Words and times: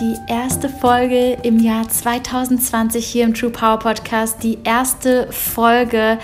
die 0.00 0.16
erste 0.28 0.68
Folge 0.68 1.38
im 1.42 1.58
Jahr 1.58 1.88
2020 1.88 3.04
hier 3.04 3.24
im 3.24 3.34
True 3.34 3.50
Power 3.50 3.78
Podcast, 3.80 4.42
die 4.42 4.58
erste 4.62 5.32
Folge 5.32 6.18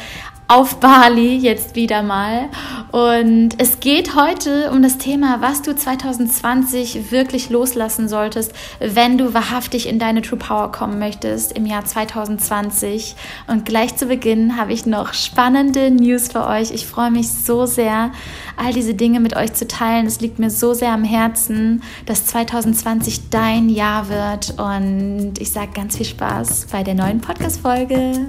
auf 0.47 0.79
Bali 0.79 1.37
jetzt 1.37 1.75
wieder 1.75 2.03
mal. 2.03 2.51
Und 2.95 3.57
es 3.59 3.81
geht 3.81 4.15
heute 4.15 4.71
um 4.71 4.81
das 4.81 4.99
Thema, 4.99 5.41
was 5.41 5.63
du 5.63 5.75
2020 5.75 7.11
wirklich 7.11 7.51
loslassen 7.51 8.09
solltest, 8.09 8.53
wenn 8.79 9.19
du 9.19 9.35
wahrhaftig 9.35 9.89
in 9.89 9.99
deine 9.99 10.23
True 10.23 10.39
Power 10.39 10.71
kommen 10.71 11.01
möchtest 11.01 11.51
im 11.59 11.67
Jahr 11.67 11.85
2020. 11.85 13.17
Und 13.49 13.65
gleich 13.65 13.97
zu 13.97 14.07
Beginn 14.07 14.57
habe 14.57 14.73
ich 14.73 14.87
noch 14.87 15.13
spannende 15.13 15.91
News 15.91 16.29
für 16.29 16.47
euch. 16.47 16.71
Ich 16.71 16.87
freue 16.87 17.11
mich 17.11 17.29
so 17.33 17.67
sehr, 17.67 18.13
all 18.57 18.73
diese 18.73 18.95
Dinge 18.95 19.19
mit 19.19 19.35
euch 19.35 19.55
zu 19.55 19.67
teilen. 19.67 20.07
Es 20.07 20.21
liegt 20.21 20.39
mir 20.39 20.51
so 20.51 20.73
sehr 20.73 20.93
am 20.93 21.03
Herzen, 21.03 21.83
dass 22.07 22.27
2020 22.27 23.29
dein 23.29 23.71
Jahr 23.71 24.09
wird. 24.09 24.55
Und 24.57 25.41
ich 25.41 25.51
sage 25.51 25.73
ganz 25.75 25.97
viel 25.97 26.07
Spaß 26.07 26.69
bei 26.71 26.85
der 26.85 26.95
neuen 26.95 27.21
Podcast-Folge. 27.21 28.29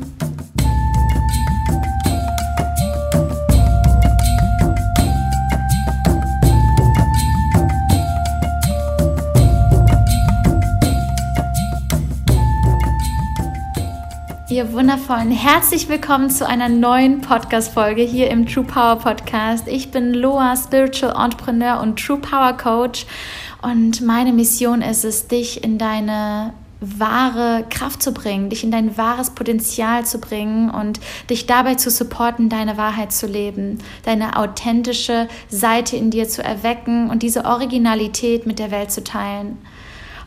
Ihr 14.56 14.72
wundervollen, 14.72 15.31
herzlich 15.31 15.89
willkommen 15.89 16.30
zu 16.30 16.48
einer 16.48 16.70
neuen 16.70 17.20
Podcast-Folge 17.20 18.03
hier 18.03 18.31
im 18.31 18.48
True 18.48 18.64
Power 18.64 18.95
Podcast. 18.95 19.67
Ich 19.67 19.92
bin 19.92 20.14
Loa, 20.14 20.56
Spiritual 20.56 21.14
Entrepreneur 21.22 21.81
und 21.81 22.00
True 22.00 22.20
Power 22.20 22.53
Coach 22.53 23.06
und 23.62 24.00
meine 24.00 24.31
Mission 24.31 24.81
ist 24.81 25.03
es, 25.03 25.28
dich 25.28 25.62
in 25.62 25.78
deine 25.78 26.53
wahre 26.80 27.66
Kraft 27.70 28.02
zu 28.02 28.14
bringen, 28.14 28.50
dich 28.50 28.64
in 28.64 28.72
dein 28.72 28.97
wahres 28.97 29.31
Potenzial 29.31 30.06
zu 30.06 30.20
bringen 30.20 30.69
und 30.69 31.02
dich 31.30 31.47
dabei 31.47 31.75
zu 31.75 31.90
supporten, 31.90 32.47
deine 32.47 32.78
Wahrheit 32.78 33.12
zu 33.12 33.28
leben, 33.28 33.80
deine 34.03 34.38
authentische 34.38 35.28
Seite 35.50 35.97
in 35.97 36.12
dir 36.12 36.30
zu 36.30 36.42
erwecken 36.42 37.09
und 37.09 37.23
diese 37.23 37.44
Originalität 37.44 38.45
mit 38.45 38.59
der 38.59 38.72
Welt 38.72 38.90
zu 38.90 39.03
teilen. 39.03 39.58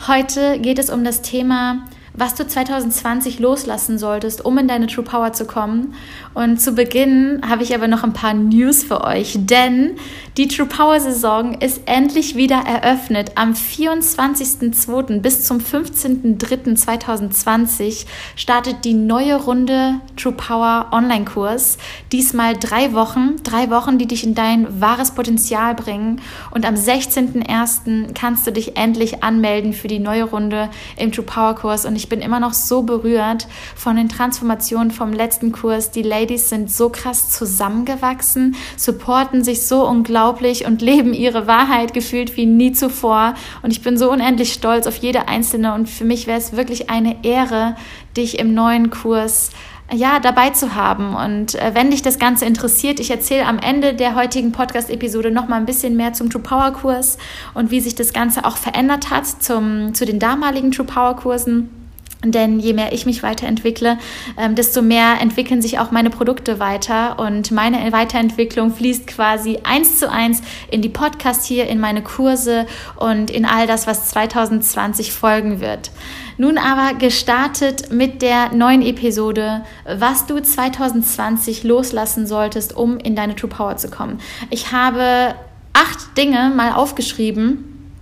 Heute 0.06 0.58
geht 0.58 0.78
es 0.78 0.90
um 0.90 1.02
das 1.02 1.22
Thema 1.22 1.86
was 2.18 2.34
du 2.34 2.46
2020 2.46 3.38
loslassen 3.38 3.96
solltest, 3.96 4.44
um 4.44 4.58
in 4.58 4.66
deine 4.66 4.88
True 4.88 5.04
Power 5.04 5.32
zu 5.32 5.46
kommen. 5.46 5.94
Und 6.34 6.60
zu 6.60 6.72
Beginn 6.72 7.40
habe 7.48 7.62
ich 7.62 7.72
aber 7.74 7.86
noch 7.86 8.02
ein 8.02 8.12
paar 8.12 8.34
News 8.34 8.82
für 8.82 9.04
euch, 9.04 9.36
denn 9.38 9.92
die 10.36 10.48
True 10.48 10.66
Power 10.66 10.98
Saison 10.98 11.54
ist 11.54 11.82
endlich 11.86 12.34
wieder 12.34 12.56
eröffnet. 12.56 13.30
Am 13.36 13.52
24.02. 13.52 15.20
bis 15.20 15.44
zum 15.44 15.58
15.03.2020 15.58 18.06
startet 18.34 18.84
die 18.84 18.94
neue 18.94 19.36
Runde 19.36 20.00
True 20.16 20.32
Power 20.32 20.88
Online-Kurs. 20.90 21.78
Diesmal 22.10 22.56
drei 22.56 22.94
Wochen, 22.94 23.36
drei 23.44 23.70
Wochen, 23.70 23.98
die 23.98 24.06
dich 24.06 24.24
in 24.24 24.34
dein 24.34 24.80
wahres 24.80 25.12
Potenzial 25.12 25.76
bringen. 25.76 26.20
Und 26.50 26.66
am 26.66 26.74
16.01. 26.74 28.14
kannst 28.14 28.44
du 28.46 28.52
dich 28.52 28.76
endlich 28.76 29.22
anmelden 29.22 29.72
für 29.72 29.88
die 29.88 30.00
neue 30.00 30.24
Runde 30.24 30.68
im 30.96 31.12
True 31.12 31.24
Power 31.24 31.54
Kurs. 31.54 31.84
Und 31.84 31.96
ich 31.96 32.07
ich 32.08 32.10
bin 32.10 32.22
immer 32.22 32.40
noch 32.40 32.54
so 32.54 32.84
berührt 32.84 33.46
von 33.76 33.96
den 33.96 34.08
Transformationen 34.08 34.90
vom 34.90 35.12
letzten 35.12 35.52
Kurs. 35.52 35.90
Die 35.90 36.00
Ladies 36.00 36.48
sind 36.48 36.70
so 36.70 36.88
krass 36.88 37.28
zusammengewachsen, 37.28 38.56
supporten 38.78 39.44
sich 39.44 39.66
so 39.66 39.86
unglaublich 39.86 40.64
und 40.64 40.80
leben 40.90 41.12
ihre 41.12 41.46
Wahrheit 41.46 41.92
gefühlt 41.92 42.34
wie 42.38 42.46
nie 42.46 42.72
zuvor. 42.72 43.34
Und 43.60 43.72
ich 43.72 43.82
bin 43.82 43.98
so 43.98 44.10
unendlich 44.10 44.54
stolz 44.54 44.86
auf 44.86 44.96
jede 44.96 45.28
einzelne. 45.28 45.74
Und 45.74 45.90
für 45.90 46.06
mich 46.06 46.26
wäre 46.26 46.38
es 46.38 46.56
wirklich 46.56 46.88
eine 46.88 47.22
Ehre, 47.26 47.76
dich 48.16 48.38
im 48.38 48.54
neuen 48.54 48.88
Kurs 48.88 49.50
ja, 49.92 50.18
dabei 50.18 50.50
zu 50.50 50.74
haben. 50.74 51.14
Und 51.14 51.54
äh, 51.54 51.72
wenn 51.74 51.90
dich 51.90 52.02
das 52.02 52.18
Ganze 52.18 52.44
interessiert, 52.46 53.00
ich 53.00 53.10
erzähle 53.10 53.46
am 53.46 53.58
Ende 53.58 53.94
der 53.94 54.14
heutigen 54.14 54.52
Podcast-Episode 54.52 55.30
noch 55.30 55.48
mal 55.48 55.56
ein 55.56 55.66
bisschen 55.66 55.96
mehr 55.96 56.12
zum 56.12 56.30
True 56.30 56.42
Power 56.42 56.72
Kurs 56.72 57.18
und 57.54 57.70
wie 57.70 57.80
sich 57.80 57.94
das 57.94 58.12
Ganze 58.12 58.44
auch 58.44 58.56
verändert 58.56 59.10
hat 59.10 59.26
zum, 59.26 59.94
zu 59.94 60.04
den 60.04 60.18
damaligen 60.18 60.72
True 60.72 60.86
Power 60.86 61.16
Kursen. 61.16 61.77
Denn 62.24 62.58
je 62.58 62.72
mehr 62.72 62.92
ich 62.92 63.06
mich 63.06 63.22
weiterentwickle, 63.22 63.96
ähm, 64.36 64.56
desto 64.56 64.82
mehr 64.82 65.20
entwickeln 65.20 65.62
sich 65.62 65.78
auch 65.78 65.92
meine 65.92 66.10
Produkte 66.10 66.58
weiter. 66.58 67.16
Und 67.20 67.52
meine 67.52 67.92
Weiterentwicklung 67.92 68.72
fließt 68.74 69.06
quasi 69.06 69.60
eins 69.62 70.00
zu 70.00 70.10
eins 70.10 70.42
in 70.68 70.82
die 70.82 70.88
Podcasts 70.88 71.46
hier, 71.46 71.68
in 71.68 71.78
meine 71.78 72.02
Kurse 72.02 72.66
und 72.96 73.30
in 73.30 73.44
all 73.44 73.68
das, 73.68 73.86
was 73.86 74.08
2020 74.08 75.12
folgen 75.12 75.60
wird. 75.60 75.92
Nun 76.38 76.58
aber 76.58 76.98
gestartet 76.98 77.92
mit 77.92 78.20
der 78.20 78.52
neuen 78.52 78.82
Episode, 78.82 79.64
was 79.84 80.26
du 80.26 80.40
2020 80.40 81.62
loslassen 81.62 82.26
solltest, 82.26 82.76
um 82.76 82.98
in 82.98 83.14
deine 83.14 83.36
True 83.36 83.50
Power 83.50 83.76
zu 83.76 83.90
kommen. 83.90 84.18
Ich 84.50 84.72
habe 84.72 85.36
acht 85.72 86.16
Dinge 86.16 86.52
mal 86.54 86.72
aufgeschrieben, 86.72 87.92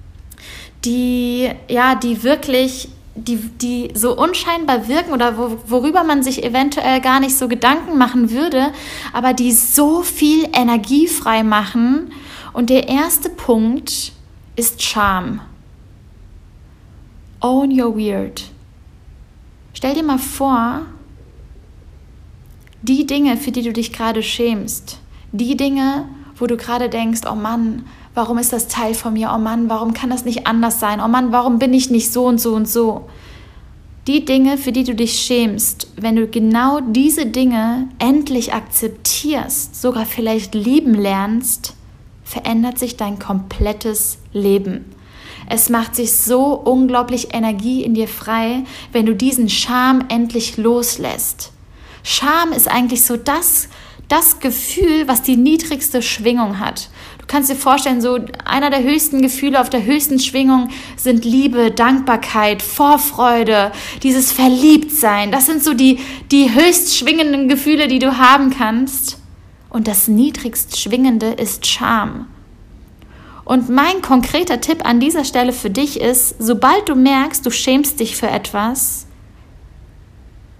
die, 0.87 1.50
ja, 1.69 1.94
die 1.94 2.22
wirklich 2.22 2.88
die, 3.16 3.37
die 3.37 3.91
so 3.94 4.16
unscheinbar 4.16 4.88
wirken 4.88 5.12
oder 5.12 5.37
wo, 5.37 5.59
worüber 5.66 6.04
man 6.04 6.22
sich 6.22 6.44
eventuell 6.44 7.00
gar 7.00 7.21
nicht 7.21 7.37
so 7.37 7.49
Gedanken 7.49 7.99
machen 7.99 8.31
würde, 8.31 8.72
aber 9.12 9.32
die 9.32 9.53
so 9.53 10.03
viel 10.03 10.49
Energie 10.53 11.09
frei 11.09 11.43
machen. 11.43 12.12
Und 12.53 12.71
der 12.71 12.88
erste 12.88 13.28
Punkt 13.28 14.12
ist 14.55 14.82
Scham. 14.82 15.41
Own 17.41 17.78
your 17.78 17.97
weird. 17.97 18.44
Stell 19.75 19.94
dir 19.94 20.03
mal 20.03 20.19
vor, 20.19 20.82
die 22.82 23.06
Dinge, 23.06 23.37
für 23.37 23.53
die 23.53 23.62
du 23.62 23.72
dich 23.72 23.93
gerade 23.93 24.22
schämst, 24.22 24.99
die 25.32 25.56
Dinge, 25.56 26.09
wo 26.37 26.47
du 26.47 26.56
gerade 26.56 26.88
denkst, 26.88 27.22
oh 27.31 27.34
Mann, 27.34 27.84
Warum 28.16 28.38
ist 28.38 28.54
das 28.54 28.66
Teil 28.66 28.94
von 28.94 29.12
mir? 29.12 29.31
Oh 29.34 29.38
Mann, 29.38 29.69
warum 29.69 29.93
kann 29.93 30.09
das 30.09 30.25
nicht 30.25 30.47
anders 30.47 30.81
sein? 30.81 31.03
Oh 31.04 31.06
Mann, 31.06 31.32
warum 31.32 31.59
bin 31.59 31.75
ich 31.75 31.91
nicht 31.91 32.10
so 32.10 32.25
und 32.25 32.41
so 32.41 32.54
und 32.54 32.66
so? 32.66 33.04
Die 34.06 34.25
Dinge, 34.25 34.56
für 34.56 34.72
die 34.72 34.84
du 34.84 34.94
dich 34.94 35.19
schämst, 35.19 35.88
wenn 35.97 36.16
du 36.16 36.26
genau 36.26 36.81
diese 36.81 37.26
Dinge 37.26 37.88
endlich 37.99 38.55
akzeptierst, 38.55 39.78
sogar 39.78 40.06
vielleicht 40.06 40.55
lieben 40.55 40.94
lernst, 40.94 41.75
verändert 42.25 42.78
sich 42.78 42.97
dein 42.97 43.19
komplettes 43.19 44.16
Leben. 44.32 44.87
Es 45.50 45.69
macht 45.69 45.94
sich 45.94 46.15
so 46.15 46.55
unglaublich 46.55 47.34
Energie 47.34 47.84
in 47.84 47.93
dir 47.93 48.09
frei, 48.09 48.65
wenn 48.93 49.05
du 49.05 49.15
diesen 49.15 49.50
Scham 49.50 50.06
endlich 50.09 50.56
loslässt. 50.56 51.53
Scham 52.03 52.53
ist 52.53 52.66
eigentlich 52.66 53.05
so 53.05 53.19
das, 53.19 53.69
das 54.09 54.38
Gefühl, 54.41 55.06
was 55.06 55.22
die 55.22 55.37
niedrigste 55.37 56.00
Schwingung 56.00 56.60
hat. 56.60 56.88
Du 57.26 57.32
kannst 57.32 57.50
dir 57.50 57.56
vorstellen, 57.56 58.00
so 58.00 58.20
einer 58.44 58.70
der 58.70 58.84
höchsten 58.84 59.20
Gefühle 59.20 59.60
auf 59.60 59.69
der 59.69 59.84
höchsten 59.84 60.20
Schwingung 60.20 60.69
sind 60.97 61.25
Liebe, 61.25 61.72
Dankbarkeit, 61.72 62.62
Vorfreude, 62.62 63.72
dieses 64.04 64.31
Verliebtsein. 64.31 65.32
Das 65.32 65.47
sind 65.47 65.64
so 65.64 65.75
die, 65.75 65.98
die 66.31 66.54
höchst 66.54 66.97
schwingenden 66.97 67.48
Gefühle, 67.48 67.88
die 67.88 67.98
du 67.98 68.19
haben 68.19 68.50
kannst. 68.56 69.19
Und 69.70 69.88
das 69.88 70.06
niedrigst 70.06 70.78
schwingende 70.78 71.32
ist 71.32 71.67
Scham. 71.67 72.28
Und 73.44 73.70
mein 73.70 74.02
konkreter 74.02 74.61
Tipp 74.61 74.84
an 74.84 75.00
dieser 75.00 75.25
Stelle 75.25 75.52
für 75.52 75.70
dich 75.70 76.00
ist, 76.00 76.37
sobald 76.38 76.88
du 76.88 76.94
merkst, 76.94 77.44
du 77.44 77.50
schämst 77.50 77.99
dich 77.99 78.17
für 78.17 78.29
etwas, 78.29 79.06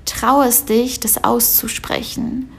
traue 0.04 0.46
es 0.46 0.64
dich, 0.64 0.98
das 0.98 1.22
auszusprechen. 1.22 2.50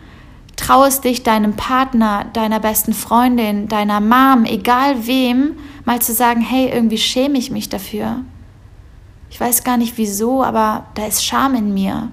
Trau 0.58 0.84
es 0.84 1.00
dich, 1.00 1.24
deinem 1.24 1.56
Partner, 1.56 2.26
deiner 2.34 2.60
besten 2.60 2.94
Freundin, 2.94 3.70
deiner 3.70 4.02
Mom, 4.02 4.44
egal 4.44 5.08
wem, 5.08 5.56
mal 5.86 6.02
zu 6.02 6.14
sagen, 6.14 6.42
hey, 6.42 6.70
irgendwie 6.70 6.98
schäme 6.98 7.38
ich 7.38 7.52
mich 7.52 7.70
dafür. 7.70 8.24
Ich 9.30 9.40
weiß 9.40 9.64
gar 9.64 9.78
nicht 9.78 9.98
wieso, 9.98 10.44
aber 10.44 10.88
da 10.96 11.06
ist 11.06 11.24
Scham 11.24 11.56
in 11.56 11.74
mir. 11.74 12.10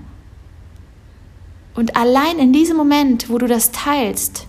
Und 1.74 1.96
allein 1.96 2.38
in 2.38 2.52
diesem 2.52 2.76
Moment, 2.76 3.28
wo 3.30 3.38
du 3.38 3.46
das 3.46 3.72
teilst, 3.72 4.46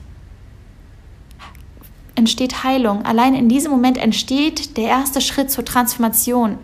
entsteht 2.16 2.64
Heilung. 2.64 3.06
Allein 3.06 3.34
in 3.34 3.50
diesem 3.50 3.72
Moment 3.72 3.98
entsteht 3.98 4.78
der 4.78 4.86
erste 4.86 5.22
Schritt 5.22 5.52
zur 5.52 5.66
Transformation. 5.66 6.58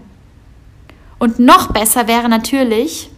Und 1.20 1.40
noch 1.40 1.72
besser 1.72 2.08
wäre 2.08 2.30
natürlich, 2.30 3.11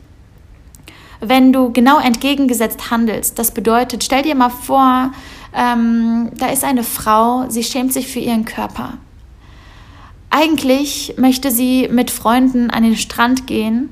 wenn 1.26 1.54
du 1.54 1.72
genau 1.72 2.00
entgegengesetzt 2.00 2.92
handelst. 2.92 3.40
Das 3.40 3.52
bedeutet, 3.52 4.04
stell 4.04 4.24
dir 4.24 4.36
mal 4.36 4.50
vor, 4.50 5.12
ähm, 5.56 6.32
da 6.36 6.48
ist 6.48 6.64
eine 6.64 6.84
Frau, 6.84 7.46
sie 7.50 7.64
schämt 7.64 7.94
sich 7.94 8.08
für 8.08 8.20
ihren 8.20 8.46
Körper. 8.46 8.98
Eigentlich 10.30 11.14
möchte 11.18 11.52
sie 11.52 11.88
mit 11.92 12.10
Freunden 12.10 12.72
an 12.72 12.84
den 12.84 12.98
Strand 12.98 13.46
gehen, 13.46 13.90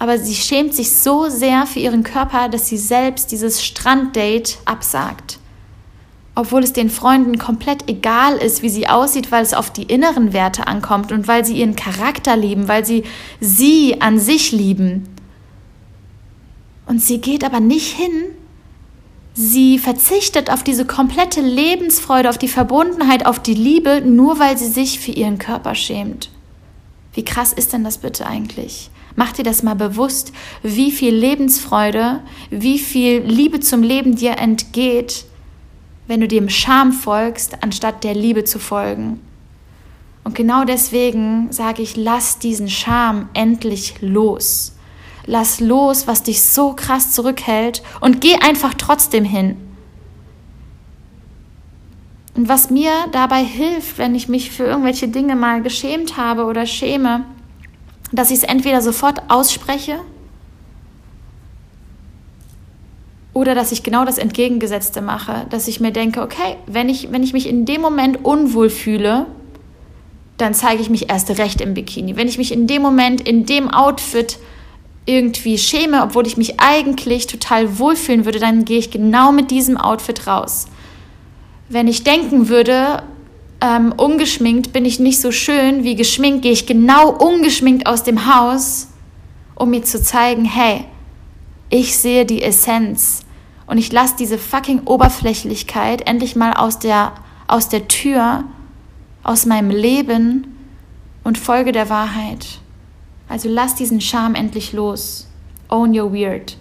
aber 0.00 0.18
sie 0.18 0.34
schämt 0.34 0.74
sich 0.74 0.94
so 0.96 1.28
sehr 1.28 1.66
für 1.66 1.78
ihren 1.80 2.02
Körper, 2.02 2.48
dass 2.48 2.68
sie 2.68 2.76
selbst 2.78 3.30
dieses 3.32 3.64
Stranddate 3.64 4.54
absagt. 4.64 5.38
obwohl 6.38 6.62
es 6.62 6.72
den 6.72 6.88
Freunden 6.88 7.36
komplett 7.36 7.88
egal 7.88 8.36
ist, 8.36 8.62
wie 8.62 8.68
sie 8.68 8.86
aussieht, 8.86 9.32
weil 9.32 9.42
es 9.42 9.54
auf 9.54 9.72
die 9.72 9.82
inneren 9.82 10.32
Werte 10.32 10.68
ankommt 10.68 11.10
und 11.10 11.26
weil 11.26 11.44
sie 11.44 11.58
ihren 11.58 11.74
Charakter 11.74 12.36
lieben, 12.36 12.68
weil 12.68 12.84
sie 12.84 13.02
sie 13.40 14.00
an 14.00 14.20
sich 14.20 14.52
lieben. 14.52 15.08
Und 16.88 17.02
sie 17.02 17.20
geht 17.20 17.44
aber 17.44 17.60
nicht 17.60 17.94
hin, 17.94 18.24
sie 19.34 19.78
verzichtet 19.78 20.50
auf 20.50 20.62
diese 20.64 20.86
komplette 20.86 21.42
Lebensfreude, 21.42 22.30
auf 22.30 22.38
die 22.38 22.48
Verbundenheit, 22.48 23.26
auf 23.26 23.38
die 23.38 23.54
Liebe, 23.54 24.00
nur 24.00 24.38
weil 24.38 24.56
sie 24.56 24.68
sich 24.68 24.98
für 24.98 25.12
ihren 25.12 25.38
Körper 25.38 25.74
schämt. 25.74 26.30
Wie 27.12 27.26
krass 27.26 27.52
ist 27.52 27.74
denn 27.74 27.84
das 27.84 27.98
bitte 27.98 28.26
eigentlich? 28.26 28.90
Mach 29.16 29.32
dir 29.32 29.42
das 29.42 29.62
mal 29.62 29.74
bewusst, 29.74 30.32
wie 30.62 30.90
viel 30.90 31.14
Lebensfreude, 31.14 32.20
wie 32.50 32.78
viel 32.78 33.18
Liebe 33.20 33.60
zum 33.60 33.82
Leben 33.82 34.16
dir 34.16 34.38
entgeht, 34.38 35.26
wenn 36.06 36.20
du 36.20 36.28
dem 36.28 36.48
Scham 36.48 36.92
folgst, 36.92 37.62
anstatt 37.62 38.02
der 38.02 38.14
Liebe 38.14 38.44
zu 38.44 38.58
folgen. 38.58 39.20
Und 40.24 40.34
genau 40.34 40.64
deswegen 40.64 41.52
sage 41.52 41.82
ich, 41.82 41.96
lass 41.96 42.38
diesen 42.38 42.70
Scham 42.70 43.28
endlich 43.34 43.96
los. 44.00 44.77
Lass 45.28 45.60
los, 45.60 46.06
was 46.06 46.22
dich 46.22 46.42
so 46.42 46.72
krass 46.72 47.12
zurückhält 47.12 47.82
und 48.00 48.20
geh 48.20 48.34
einfach 48.36 48.74
trotzdem 48.74 49.24
hin. 49.24 49.56
Und 52.34 52.48
was 52.48 52.70
mir 52.70 52.90
dabei 53.12 53.44
hilft, 53.44 53.98
wenn 53.98 54.14
ich 54.14 54.28
mich 54.28 54.50
für 54.50 54.64
irgendwelche 54.64 55.08
Dinge 55.08 55.36
mal 55.36 55.62
geschämt 55.62 56.16
habe 56.16 56.46
oder 56.46 56.66
schäme, 56.66 57.24
dass 58.10 58.30
ich 58.30 58.38
es 58.38 58.44
entweder 58.44 58.80
sofort 58.80 59.22
ausspreche 59.28 60.00
Oder 63.38 63.54
dass 63.54 63.70
ich 63.70 63.84
genau 63.84 64.04
das 64.04 64.18
Entgegengesetzte 64.18 65.00
mache, 65.00 65.46
dass 65.50 65.68
ich 65.68 65.78
mir 65.78 65.92
denke, 65.92 66.22
okay, 66.22 66.56
wenn 66.66 66.88
ich, 66.88 67.12
wenn 67.12 67.22
ich 67.22 67.32
mich 67.32 67.48
in 67.48 67.66
dem 67.66 67.80
Moment 67.80 68.24
unwohl 68.24 68.68
fühle, 68.68 69.26
dann 70.38 70.54
zeige 70.54 70.82
ich 70.82 70.90
mich 70.90 71.08
erst 71.08 71.30
recht 71.38 71.60
im 71.60 71.72
Bikini. 71.72 72.16
Wenn 72.16 72.26
ich 72.26 72.36
mich 72.36 72.50
in 72.50 72.66
dem 72.66 72.82
Moment 72.82 73.20
in 73.20 73.46
dem 73.46 73.68
Outfit 73.70 74.40
irgendwie 75.08 75.56
schäme, 75.56 76.02
obwohl 76.02 76.26
ich 76.26 76.36
mich 76.36 76.60
eigentlich 76.60 77.26
total 77.26 77.78
wohlfühlen 77.78 78.24
würde, 78.24 78.38
dann 78.38 78.64
gehe 78.64 78.78
ich 78.78 78.90
genau 78.90 79.32
mit 79.32 79.50
diesem 79.50 79.78
Outfit 79.78 80.26
raus. 80.26 80.66
Wenn 81.68 81.88
ich 81.88 82.04
denken 82.04 82.48
würde, 82.48 83.02
ähm, 83.60 83.92
ungeschminkt 83.96 84.72
bin 84.72 84.84
ich 84.84 85.00
nicht 85.00 85.20
so 85.20 85.32
schön 85.32 85.82
wie 85.82 85.96
geschminkt, 85.96 86.42
gehe 86.42 86.52
ich 86.52 86.66
genau 86.66 87.10
ungeschminkt 87.10 87.86
aus 87.86 88.02
dem 88.02 88.32
Haus, 88.32 88.88
um 89.54 89.70
mir 89.70 89.82
zu 89.82 90.00
zeigen, 90.00 90.44
hey, 90.44 90.84
ich 91.70 91.96
sehe 91.98 92.24
die 92.24 92.42
Essenz 92.42 93.22
und 93.66 93.78
ich 93.78 93.90
lasse 93.90 94.14
diese 94.18 94.38
fucking 94.38 94.82
Oberflächlichkeit 94.84 96.06
endlich 96.06 96.36
mal 96.36 96.52
aus 96.52 96.78
der, 96.78 97.12
aus 97.46 97.68
der 97.68 97.88
Tür, 97.88 98.44
aus 99.22 99.46
meinem 99.46 99.70
Leben 99.70 100.54
und 101.24 101.38
folge 101.38 101.72
der 101.72 101.88
Wahrheit. 101.88 102.60
Also 103.28 103.48
lass 103.48 103.74
diesen 103.74 104.00
Charme 104.00 104.34
endlich 104.34 104.72
los. 104.72 105.28
Own 105.68 105.98
your 105.98 106.12
weird. 106.12 106.56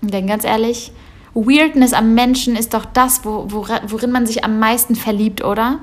Denn 0.00 0.26
ganz 0.26 0.44
ehrlich, 0.44 0.92
Weirdness 1.34 1.92
am 1.92 2.14
Menschen 2.14 2.56
ist 2.56 2.74
doch 2.74 2.84
das, 2.84 3.24
wo, 3.24 3.46
worin 3.50 4.10
man 4.10 4.26
sich 4.26 4.44
am 4.44 4.58
meisten 4.58 4.96
verliebt, 4.96 5.44
oder? 5.44 5.78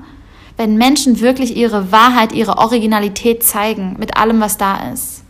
Wenn 0.56 0.76
Menschen 0.76 1.20
wirklich 1.20 1.56
ihre 1.56 1.92
Wahrheit, 1.92 2.32
ihre 2.32 2.58
Originalität 2.58 3.44
zeigen 3.44 3.96
mit 3.98 4.16
allem, 4.16 4.40
was 4.40 4.58
da 4.58 4.90
ist. 4.90 5.22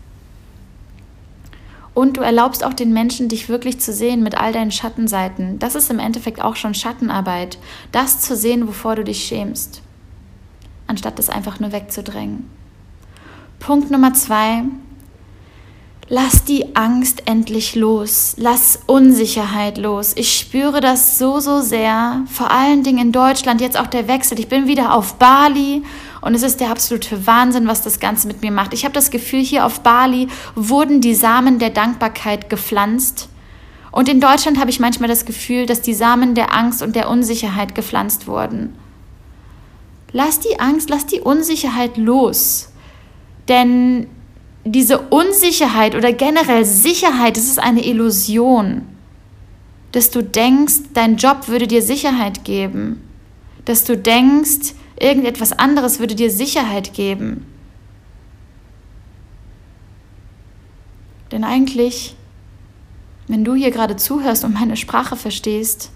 Und 1.93 2.17
du 2.17 2.21
erlaubst 2.21 2.65
auch 2.65 2.75
den 2.75 2.93
Menschen, 2.93 3.29
dich 3.29 3.49
wirklich 3.49 3.81
zu 3.81 3.93
sehen 3.93 4.23
mit 4.23 4.39
all 4.39 4.53
deinen 4.53 4.71
Schattenseiten. 4.71 5.59
Das 5.59 5.75
ist 5.75 5.91
im 5.91 5.99
Endeffekt 5.99 6.41
auch 6.41 6.57
schon 6.57 6.73
Schattenarbeit. 6.73 7.59
Das 7.93 8.21
zu 8.21 8.37
sehen, 8.37 8.69
wovor 8.69 8.97
du 8.97 9.05
dich 9.05 9.25
schämst. 9.25 9.83
Anstatt 10.87 11.19
das 11.19 11.29
einfach 11.29 11.61
nur 11.61 11.73
wegzudrängen. 11.73 12.58
Punkt 13.59 13.91
Nummer 13.91 14.15
zwei. 14.15 14.63
Lass 16.11 16.45
die 16.45 16.75
Angst 16.75 17.25
endlich 17.27 17.75
los. 17.75 18.35
Lass 18.39 18.81
Unsicherheit 18.87 19.77
los. 19.77 20.15
Ich 20.17 20.39
spüre 20.39 20.81
das 20.81 21.19
so, 21.19 21.39
so 21.39 21.61
sehr. 21.61 22.23
Vor 22.31 22.51
allen 22.51 22.83
Dingen 22.83 22.99
in 22.99 23.13
Deutschland. 23.13 23.61
Jetzt 23.61 23.79
auch 23.79 23.89
der 23.89 24.09
Wechsel. 24.09 24.39
Ich 24.39 24.49
bin 24.49 24.67
wieder 24.67 24.95
auf 24.95 25.17
Bali 25.17 25.83
und 26.23 26.35
es 26.35 26.43
ist 26.43 26.61
der 26.61 26.71
absolute 26.71 27.27
Wahnsinn, 27.27 27.67
was 27.67 27.83
das 27.83 28.01
Ganze 28.01 28.27
mit 28.27 28.41
mir 28.41 28.51
macht. 28.51 28.73
Ich 28.73 28.85
habe 28.85 28.95
das 28.95 29.11
Gefühl, 29.11 29.43
hier 29.43 29.67
auf 29.67 29.81
Bali 29.81 30.29
wurden 30.55 31.03
die 31.03 31.15
Samen 31.15 31.59
der 31.59 31.71
Dankbarkeit 31.71 32.49
gepflanzt. 32.49 33.29
Und 33.93 34.09
in 34.09 34.21
Deutschland 34.21 34.59
habe 34.59 34.71
ich 34.71 34.81
manchmal 34.81 35.09
das 35.11 35.27
Gefühl, 35.27 35.67
dass 35.67 35.83
die 35.83 35.95
Samen 35.95 36.35
der 36.35 36.55
Angst 36.55 36.83
und 36.83 36.97
der 36.97 37.11
Unsicherheit 37.11 37.75
gepflanzt 37.75 38.27
wurden. 38.27 38.75
Lass 40.13 40.41
die 40.41 40.59
Angst, 40.59 40.89
lass 40.89 41.05
die 41.05 41.21
Unsicherheit 41.21 41.99
los. 41.99 42.71
Denn 43.49 44.07
diese 44.65 44.99
Unsicherheit 44.99 45.95
oder 45.95 46.13
generell 46.13 46.65
Sicherheit, 46.65 47.37
das 47.37 47.45
ist 47.45 47.59
eine 47.59 47.85
Illusion. 47.85 48.83
Dass 49.93 50.11
du 50.11 50.23
denkst, 50.23 50.75
dein 50.95 51.17
Job 51.17 51.49
würde 51.49 51.67
dir 51.67 51.83
Sicherheit 51.83 52.45
geben. 52.45 53.03
Dass 53.65 53.85
du 53.85 53.97
denkst, 53.97 54.75
Irgendetwas 55.01 55.53
anderes 55.53 56.01
würde 56.01 56.15
dir 56.15 56.31
Sicherheit 56.31 56.93
geben. 56.93 57.47
Denn 61.31 61.45
eigentlich, 61.45 62.17
wenn 63.29 63.45
du 63.45 63.55
hier 63.55 63.71
gerade 63.71 63.97
zuhörst 63.97 64.45
und 64.45 64.55
meine 64.55 64.77
Sprache 64.77 65.15
verstehst, 65.15 65.91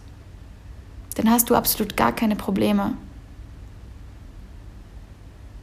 dann 1.16 1.30
hast 1.30 1.50
du 1.50 1.56
absolut 1.56 1.96
gar 1.96 2.12
keine 2.12 2.36
Probleme. 2.36 2.94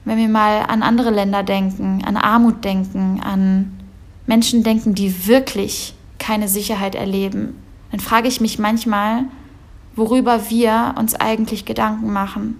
Wenn 0.09 0.17
wir 0.17 0.27
mal 0.27 0.63
an 0.63 0.81
andere 0.81 1.11
Länder 1.11 1.43
denken, 1.43 2.03
an 2.03 2.17
Armut 2.17 2.65
denken, 2.65 3.21
an 3.23 3.77
Menschen 4.25 4.63
denken, 4.63 4.95
die 4.95 5.27
wirklich 5.27 5.93
keine 6.17 6.47
Sicherheit 6.47 6.95
erleben, 6.95 7.61
dann 7.91 7.99
frage 7.99 8.27
ich 8.27 8.41
mich 8.41 8.57
manchmal, 8.57 9.25
worüber 9.95 10.49
wir 10.49 10.95
uns 10.97 11.13
eigentlich 11.13 11.65
Gedanken 11.65 12.11
machen. 12.11 12.59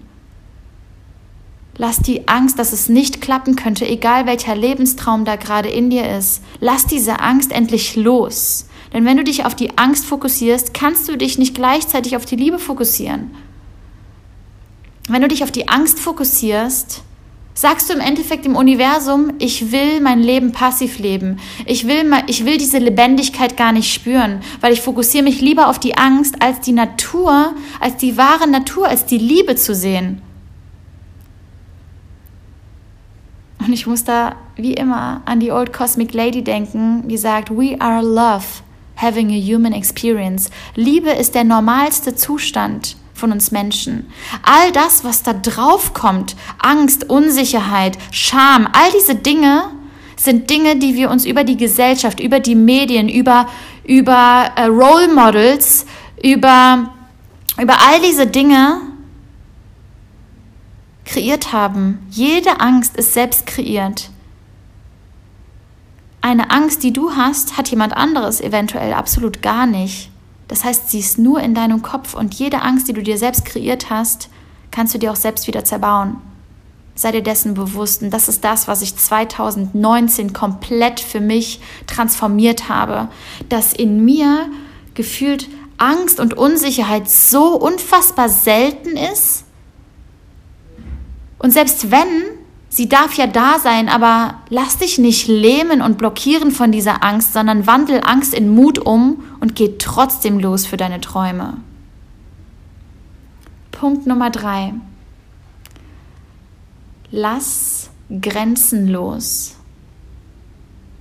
Lass 1.76 1.98
die 1.98 2.28
Angst, 2.28 2.56
dass 2.60 2.72
es 2.72 2.88
nicht 2.88 3.20
klappen 3.20 3.56
könnte, 3.56 3.84
egal 3.84 4.26
welcher 4.26 4.54
Lebenstraum 4.54 5.24
da 5.24 5.34
gerade 5.34 5.70
in 5.70 5.90
dir 5.90 6.08
ist, 6.08 6.44
lass 6.60 6.86
diese 6.86 7.18
Angst 7.18 7.50
endlich 7.50 7.96
los. 7.96 8.68
Denn 8.92 9.04
wenn 9.04 9.16
du 9.16 9.24
dich 9.24 9.44
auf 9.44 9.56
die 9.56 9.76
Angst 9.76 10.04
fokussierst, 10.04 10.72
kannst 10.72 11.08
du 11.08 11.16
dich 11.16 11.36
nicht 11.36 11.56
gleichzeitig 11.56 12.14
auf 12.14 12.26
die 12.26 12.36
Liebe 12.36 12.60
fokussieren. 12.60 13.32
Wenn 15.08 15.22
du 15.22 15.26
dich 15.26 15.42
auf 15.42 15.50
die 15.50 15.66
Angst 15.66 15.98
fokussierst, 15.98 17.02
sagst 17.54 17.90
du 17.90 17.94
im 17.94 18.00
Endeffekt 18.00 18.46
im 18.46 18.56
Universum, 18.56 19.32
ich 19.38 19.72
will 19.72 20.00
mein 20.00 20.22
Leben 20.22 20.52
passiv 20.52 20.98
leben. 20.98 21.38
Ich 21.66 21.86
will, 21.86 22.10
ich 22.26 22.44
will 22.44 22.58
diese 22.58 22.78
Lebendigkeit 22.78 23.56
gar 23.56 23.72
nicht 23.72 23.92
spüren, 23.92 24.40
weil 24.60 24.72
ich 24.72 24.80
fokussiere 24.80 25.24
mich 25.24 25.40
lieber 25.40 25.68
auf 25.68 25.78
die 25.78 25.96
Angst, 25.96 26.40
als 26.40 26.60
die 26.60 26.72
Natur, 26.72 27.54
als 27.80 27.96
die 27.96 28.16
wahre 28.16 28.48
Natur, 28.48 28.88
als 28.88 29.06
die 29.06 29.18
Liebe 29.18 29.56
zu 29.56 29.74
sehen. 29.74 30.22
Und 33.58 33.72
ich 33.74 33.86
muss 33.86 34.04
da 34.04 34.36
wie 34.56 34.72
immer 34.72 35.22
an 35.26 35.38
die 35.38 35.52
Old 35.52 35.72
Cosmic 35.72 36.14
Lady 36.14 36.42
denken, 36.42 37.06
die 37.08 37.18
sagt, 37.18 37.50
We 37.50 37.76
are 37.78 38.02
love, 38.02 38.44
having 38.96 39.30
a 39.30 39.38
human 39.38 39.72
experience. 39.72 40.50
Liebe 40.74 41.10
ist 41.10 41.34
der 41.34 41.44
normalste 41.44 42.14
Zustand 42.14 42.96
von 43.20 43.30
uns 43.30 43.52
Menschen. 43.52 44.10
All 44.42 44.72
das, 44.72 45.04
was 45.04 45.22
da 45.22 45.32
drauf 45.32 45.94
kommt, 45.94 46.34
Angst, 46.58 47.08
Unsicherheit, 47.08 47.96
Scham, 48.10 48.66
all 48.72 48.90
diese 48.98 49.14
Dinge 49.14 49.70
sind 50.16 50.50
Dinge, 50.50 50.76
die 50.76 50.94
wir 50.96 51.10
uns 51.10 51.24
über 51.24 51.44
die 51.44 51.56
Gesellschaft, 51.56 52.20
über 52.20 52.40
die 52.40 52.54
Medien, 52.54 53.08
über, 53.08 53.46
über 53.84 54.50
äh, 54.56 54.64
Role 54.64 55.08
Models, 55.08 55.86
über, 56.22 56.90
über 57.60 57.74
all 57.88 58.00
diese 58.00 58.26
Dinge 58.26 58.80
kreiert 61.04 61.52
haben. 61.52 62.06
Jede 62.10 62.60
Angst 62.60 62.96
ist 62.96 63.14
selbst 63.14 63.46
kreiert. 63.46 64.10
Eine 66.20 66.50
Angst, 66.50 66.82
die 66.82 66.92
du 66.92 67.16
hast, 67.16 67.56
hat 67.56 67.68
jemand 67.70 67.96
anderes 67.96 68.40
eventuell 68.40 68.92
absolut 68.92 69.40
gar 69.40 69.66
nicht. 69.66 70.10
Das 70.50 70.64
heißt, 70.64 70.90
sie 70.90 70.98
ist 70.98 71.16
nur 71.16 71.40
in 71.40 71.54
deinem 71.54 71.80
Kopf 71.80 72.14
und 72.14 72.34
jede 72.34 72.62
Angst, 72.62 72.88
die 72.88 72.92
du 72.92 73.04
dir 73.04 73.18
selbst 73.18 73.44
kreiert 73.44 73.88
hast, 73.88 74.30
kannst 74.72 74.92
du 74.92 74.98
dir 74.98 75.12
auch 75.12 75.16
selbst 75.16 75.46
wieder 75.46 75.64
zerbauen. 75.64 76.16
Sei 76.96 77.12
dir 77.12 77.22
dessen 77.22 77.54
bewusst. 77.54 78.02
Und 78.02 78.10
das 78.10 78.28
ist 78.28 78.42
das, 78.42 78.66
was 78.66 78.82
ich 78.82 78.96
2019 78.96 80.32
komplett 80.32 80.98
für 80.98 81.20
mich 81.20 81.60
transformiert 81.86 82.68
habe. 82.68 83.06
Dass 83.48 83.72
in 83.72 84.04
mir 84.04 84.50
gefühlt 84.94 85.48
Angst 85.78 86.18
und 86.18 86.34
Unsicherheit 86.34 87.08
so 87.08 87.54
unfassbar 87.56 88.28
selten 88.28 88.96
ist, 88.96 89.44
und 91.38 91.52
selbst 91.52 91.92
wenn, 91.92 92.39
sie 92.70 92.88
darf 92.88 93.14
ja 93.14 93.26
da 93.26 93.58
sein, 93.58 93.90
aber 93.90 94.36
lass 94.48 94.78
dich 94.78 94.98
nicht 94.98 95.28
lähmen 95.28 95.82
und 95.82 95.98
blockieren 95.98 96.52
von 96.52 96.72
dieser 96.72 97.04
Angst, 97.04 97.34
sondern 97.34 97.66
wandel 97.66 98.00
Angst 98.02 98.32
in 98.32 98.48
Mut 98.48 98.78
um 98.78 99.22
und 99.40 99.54
geh 99.54 99.74
trotzdem 99.78 100.38
los 100.38 100.64
für 100.64 100.78
deine 100.78 101.02
Träume. 101.02 101.58
Punkt 103.72 104.06
Nummer 104.06 104.30
drei. 104.30 104.72
Lass 107.10 107.90
Grenzen 108.20 108.88
los. 108.88 109.56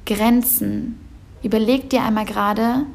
Grenzen. 0.05 0.99
Überleg 1.43 1.89
dir 1.89 2.01
einmal 2.01 2.25
gerade, 2.25 2.85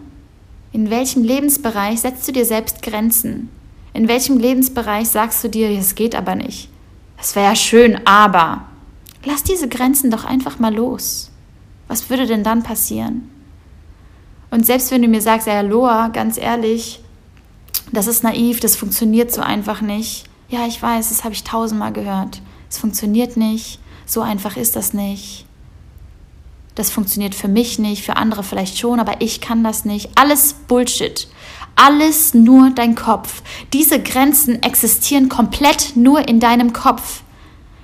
in 0.73 0.91
welchem 0.91 1.23
Lebensbereich 1.23 2.01
setzt 2.01 2.27
du 2.27 2.33
dir 2.33 2.45
selbst 2.45 2.83
Grenzen? 2.83 3.49
In 3.93 4.09
welchem 4.09 4.39
Lebensbereich 4.39 5.09
sagst 5.09 5.45
du 5.45 5.49
dir, 5.49 5.71
es 5.71 5.95
geht 5.95 6.17
aber 6.17 6.35
nicht? 6.35 6.69
Es 7.25 7.35
wäre 7.35 7.57
schön, 7.57 8.07
aber 8.07 8.65
lass 9.25 9.43
diese 9.43 9.67
Grenzen 9.67 10.11
doch 10.11 10.27
einfach 10.27 10.59
mal 10.59 10.75
los. 10.75 11.31
Was 11.89 12.11
würde 12.11 12.27
denn 12.27 12.45
dann 12.45 12.63
passieren? 12.63 13.31
Und 14.51 14.67
selbst 14.67 14.91
wenn 14.91 15.01
du 15.01 15.09
mir 15.09 15.23
sagst, 15.23 15.47
ja, 15.47 15.63
Loa, 15.63 16.09
ganz 16.09 16.37
ehrlich, 16.37 17.01
das 17.93 18.09
ist 18.09 18.25
naiv, 18.25 18.61
das 18.61 18.77
funktioniert 18.77 19.33
so 19.33 19.41
einfach 19.41 19.81
nicht. 19.81 20.25
Ja, 20.51 20.67
ich 20.67 20.83
weiß, 20.83 21.09
das 21.09 21.25
habe 21.25 21.33
ich 21.33 21.45
tausendmal 21.45 21.95
gehört. 21.95 22.43
Es 22.69 22.77
funktioniert 22.77 23.39
nicht, 23.39 23.79
so 24.05 24.21
einfach 24.21 24.59
ist 24.59 24.77
das 24.77 24.93
nicht. 24.93 25.47
Das 26.75 26.91
funktioniert 26.91 27.35
für 27.35 27.49
mich 27.49 27.79
nicht, 27.79 28.05
für 28.05 28.17
andere 28.17 28.43
vielleicht 28.43 28.79
schon, 28.79 29.01
aber 29.01 29.23
ich 29.23 29.41
kann 29.41 29.65
das 29.65 29.87
nicht. 29.87 30.11
Alles 30.15 30.53
Bullshit. 30.53 31.27
Alles 31.77 32.35
nur 32.35 32.71
dein 32.71 32.95
Kopf. 32.95 33.43
Diese 33.73 34.01
Grenzen 34.01 34.63
existieren 34.63 35.29
komplett 35.29 35.97
nur 35.97 36.29
in 36.29 36.41
deinem 36.41 36.73
Kopf. 36.73 37.23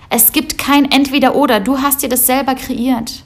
Es 0.09 0.33
gibt 0.33 0.59
kein 0.59 0.91
Entweder-Oder. 0.91 1.61
Du 1.61 1.81
hast 1.81 2.03
dir 2.03 2.09
das 2.09 2.27
selber 2.27 2.55
kreiert. 2.55 3.25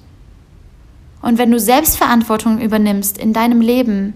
Und 1.22 1.38
wenn 1.38 1.50
du 1.50 1.58
Selbstverantwortung 1.58 2.60
übernimmst 2.60 3.16
in 3.18 3.32
deinem 3.32 3.60
Leben, 3.60 4.14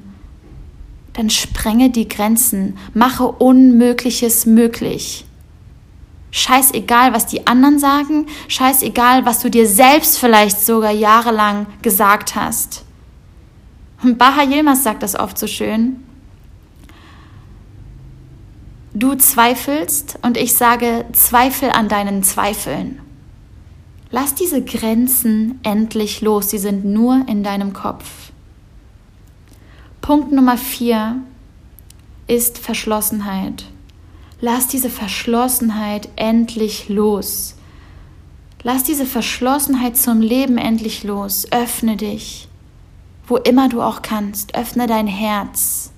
dann 1.14 1.30
sprenge 1.30 1.90
die 1.90 2.06
Grenzen, 2.06 2.76
mache 2.94 3.26
Unmögliches 3.26 4.46
möglich. 4.46 5.24
Scheißegal, 6.30 7.14
was 7.14 7.26
die 7.26 7.46
anderen 7.46 7.78
sagen, 7.78 8.26
scheißegal, 8.48 9.24
was 9.24 9.40
du 9.40 9.50
dir 9.50 9.66
selbst 9.66 10.18
vielleicht 10.18 10.60
sogar 10.60 10.92
jahrelang 10.92 11.66
gesagt 11.80 12.36
hast. 12.36 12.84
Und 14.02 14.18
Baha 14.18 14.42
Yilmaz 14.42 14.84
sagt 14.84 15.02
das 15.02 15.18
oft 15.18 15.38
so 15.38 15.46
schön. 15.46 16.04
Du 18.98 19.14
zweifelst 19.14 20.18
und 20.22 20.36
ich 20.36 20.54
sage, 20.54 21.04
zweifel 21.12 21.70
an 21.70 21.88
deinen 21.88 22.24
Zweifeln. 22.24 22.98
Lass 24.10 24.34
diese 24.34 24.60
Grenzen 24.64 25.60
endlich 25.62 26.20
los, 26.20 26.50
sie 26.50 26.58
sind 26.58 26.84
nur 26.84 27.24
in 27.28 27.44
deinem 27.44 27.72
Kopf. 27.72 28.32
Punkt 30.00 30.32
Nummer 30.32 30.56
vier 30.56 31.22
ist 32.26 32.58
Verschlossenheit. 32.58 33.66
Lass 34.40 34.66
diese 34.66 34.90
Verschlossenheit 34.90 36.08
endlich 36.16 36.88
los. 36.88 37.54
Lass 38.64 38.82
diese 38.82 39.06
Verschlossenheit 39.06 39.96
zum 39.96 40.20
Leben 40.20 40.58
endlich 40.58 41.04
los. 41.04 41.46
Öffne 41.52 41.96
dich, 41.96 42.48
wo 43.28 43.36
immer 43.36 43.68
du 43.68 43.80
auch 43.80 44.02
kannst. 44.02 44.56
Öffne 44.56 44.88
dein 44.88 45.06
Herz. 45.06 45.92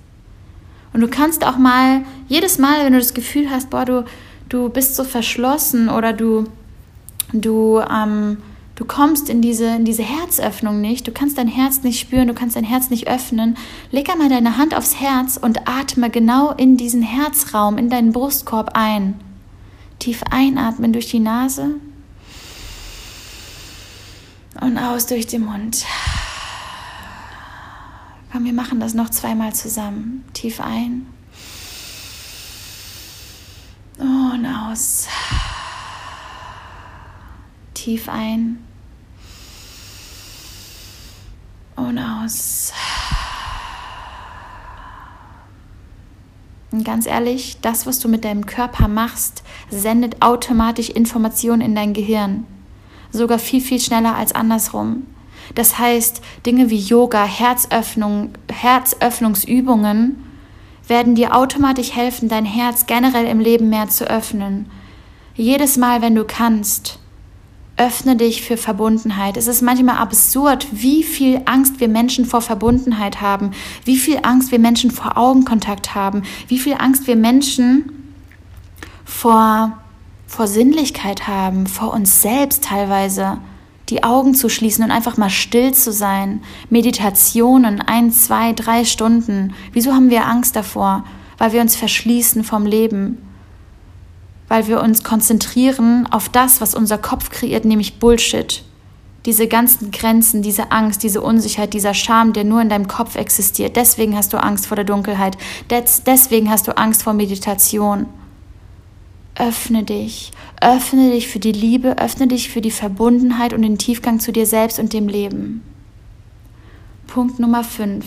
Und 0.93 1.01
du 1.01 1.07
kannst 1.07 1.45
auch 1.45 1.57
mal, 1.57 2.03
jedes 2.27 2.57
Mal, 2.57 2.85
wenn 2.85 2.93
du 2.93 2.99
das 2.99 3.13
Gefühl 3.13 3.49
hast, 3.49 3.69
boah, 3.69 3.85
du, 3.85 4.05
du 4.49 4.69
bist 4.69 4.95
so 4.95 5.03
verschlossen 5.03 5.89
oder 5.89 6.13
du, 6.13 6.45
du 7.33 7.79
ähm, 7.79 8.37
Du 8.81 8.87
kommst 8.87 9.29
in 9.29 9.43
diese, 9.43 9.67
in 9.67 9.85
diese 9.85 10.01
Herzöffnung 10.01 10.81
nicht, 10.81 11.07
du 11.07 11.11
kannst 11.11 11.37
dein 11.37 11.47
Herz 11.47 11.83
nicht 11.83 11.99
spüren, 11.99 12.27
du 12.27 12.33
kannst 12.33 12.55
dein 12.55 12.63
Herz 12.63 12.89
nicht 12.89 13.07
öffnen. 13.07 13.55
Leg 13.91 14.09
einmal 14.09 14.27
deine 14.27 14.57
Hand 14.57 14.75
aufs 14.75 14.99
Herz 14.99 15.37
und 15.37 15.67
atme 15.67 16.09
genau 16.09 16.51
in 16.53 16.77
diesen 16.77 17.03
Herzraum, 17.03 17.77
in 17.77 17.91
deinen 17.91 18.11
Brustkorb 18.11 18.71
ein. 18.73 19.19
Tief 19.99 20.23
einatmen 20.31 20.93
durch 20.93 21.11
die 21.11 21.19
Nase 21.19 21.75
und 24.59 24.79
aus 24.79 25.05
durch 25.05 25.27
den 25.27 25.45
Mund. 25.45 25.85
Komm, 28.31 28.45
wir 28.45 28.53
machen 28.53 28.79
das 28.79 28.93
noch 28.93 29.09
zweimal 29.09 29.53
zusammen. 29.53 30.23
Tief 30.33 30.61
ein 30.61 31.05
und 33.97 34.45
aus. 34.45 35.07
Tief 37.73 38.07
ein 38.07 38.63
und 41.75 41.99
aus. 41.99 42.71
Und 46.71 46.85
ganz 46.85 47.05
ehrlich, 47.05 47.57
das, 47.61 47.85
was 47.85 47.99
du 47.99 48.07
mit 48.07 48.23
deinem 48.23 48.45
Körper 48.45 48.87
machst, 48.87 49.43
sendet 49.69 50.21
automatisch 50.21 50.89
Informationen 50.89 51.61
in 51.61 51.75
dein 51.75 51.93
Gehirn. 51.93 52.47
Sogar 53.11 53.39
viel, 53.39 53.59
viel 53.59 53.81
schneller 53.81 54.15
als 54.15 54.31
andersrum. 54.31 55.05
Das 55.55 55.77
heißt, 55.77 56.21
Dinge 56.45 56.69
wie 56.69 56.79
Yoga, 56.79 57.23
Herzöffnung, 57.23 58.31
Herzöffnungsübungen 58.51 60.23
werden 60.87 61.15
dir 61.15 61.35
automatisch 61.35 61.95
helfen, 61.95 62.29
dein 62.29 62.45
Herz 62.45 62.85
generell 62.85 63.25
im 63.25 63.39
Leben 63.39 63.69
mehr 63.69 63.89
zu 63.89 64.09
öffnen. 64.09 64.69
Jedes 65.35 65.77
Mal, 65.77 66.01
wenn 66.01 66.15
du 66.15 66.25
kannst, 66.25 66.99
öffne 67.77 68.15
dich 68.15 68.43
für 68.43 68.57
Verbundenheit. 68.57 69.37
Es 69.37 69.47
ist 69.47 69.61
manchmal 69.61 69.97
absurd, 69.97 70.67
wie 70.71 71.03
viel 71.03 71.41
Angst 71.45 71.79
wir 71.79 71.87
Menschen 71.87 72.25
vor 72.25 72.41
Verbundenheit 72.41 73.21
haben, 73.21 73.51
wie 73.85 73.97
viel 73.97 74.19
Angst 74.23 74.51
wir 74.51 74.59
Menschen 74.59 74.91
vor 74.91 75.17
Augenkontakt 75.17 75.95
haben, 75.95 76.23
wie 76.47 76.59
viel 76.59 76.75
Angst 76.77 77.07
wir 77.07 77.15
Menschen 77.15 78.13
vor, 79.05 79.77
vor 80.27 80.47
Sinnlichkeit 80.47 81.27
haben, 81.27 81.65
vor 81.65 81.93
uns 81.93 82.21
selbst 82.21 82.63
teilweise. 82.63 83.39
Die 83.91 84.03
Augen 84.03 84.33
zu 84.33 84.49
schließen 84.49 84.83
und 84.83 84.91
einfach 84.91 85.17
mal 85.17 85.29
still 85.29 85.73
zu 85.73 85.91
sein. 85.91 86.41
Meditationen, 86.69 87.81
ein, 87.81 88.11
zwei, 88.11 88.53
drei 88.53 88.85
Stunden. 88.85 89.53
Wieso 89.73 89.93
haben 89.93 90.09
wir 90.09 90.25
Angst 90.25 90.55
davor? 90.55 91.03
Weil 91.37 91.53
wir 91.53 91.61
uns 91.61 91.75
verschließen 91.75 92.43
vom 92.43 92.65
Leben 92.65 93.19
weil 94.51 94.67
wir 94.67 94.81
uns 94.81 95.05
konzentrieren 95.05 96.09
auf 96.11 96.27
das, 96.27 96.59
was 96.59 96.75
unser 96.75 96.97
Kopf 96.97 97.29
kreiert, 97.29 97.63
nämlich 97.63 97.99
Bullshit. 97.99 98.65
Diese 99.25 99.47
ganzen 99.47 99.91
Grenzen, 99.91 100.41
diese 100.41 100.73
Angst, 100.73 101.03
diese 101.03 101.21
Unsicherheit, 101.21 101.73
dieser 101.73 101.93
Scham, 101.93 102.33
der 102.33 102.43
nur 102.43 102.61
in 102.61 102.67
deinem 102.67 102.89
Kopf 102.89 103.15
existiert. 103.15 103.77
Deswegen 103.77 104.13
hast 104.13 104.33
du 104.33 104.43
Angst 104.43 104.67
vor 104.67 104.75
der 104.75 104.83
Dunkelheit. 104.83 105.37
deswegen 105.69 106.49
hast 106.49 106.67
du 106.67 106.75
Angst 106.75 107.03
vor 107.03 107.13
Meditation. 107.13 108.07
Öffne 109.35 109.83
dich. 109.83 110.31
Öffne 110.59 111.11
dich 111.11 111.27
für 111.27 111.39
die 111.39 111.51
Liebe, 111.51 111.97
öffne 111.97 112.27
dich 112.27 112.49
für 112.49 112.61
die 112.61 112.71
Verbundenheit 112.71 113.53
und 113.53 113.61
den 113.61 113.77
Tiefgang 113.77 114.19
zu 114.19 114.31
dir 114.31 114.45
selbst 114.45 114.79
und 114.79 114.93
dem 114.93 115.07
Leben. 115.07 115.63
Punkt 117.07 117.39
Nummer 117.39 117.63
5. 117.63 118.05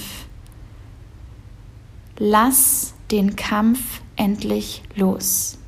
Lass 2.19 2.95
den 3.11 3.37
Kampf 3.37 4.01
endlich 4.17 4.83
los. 4.95 5.59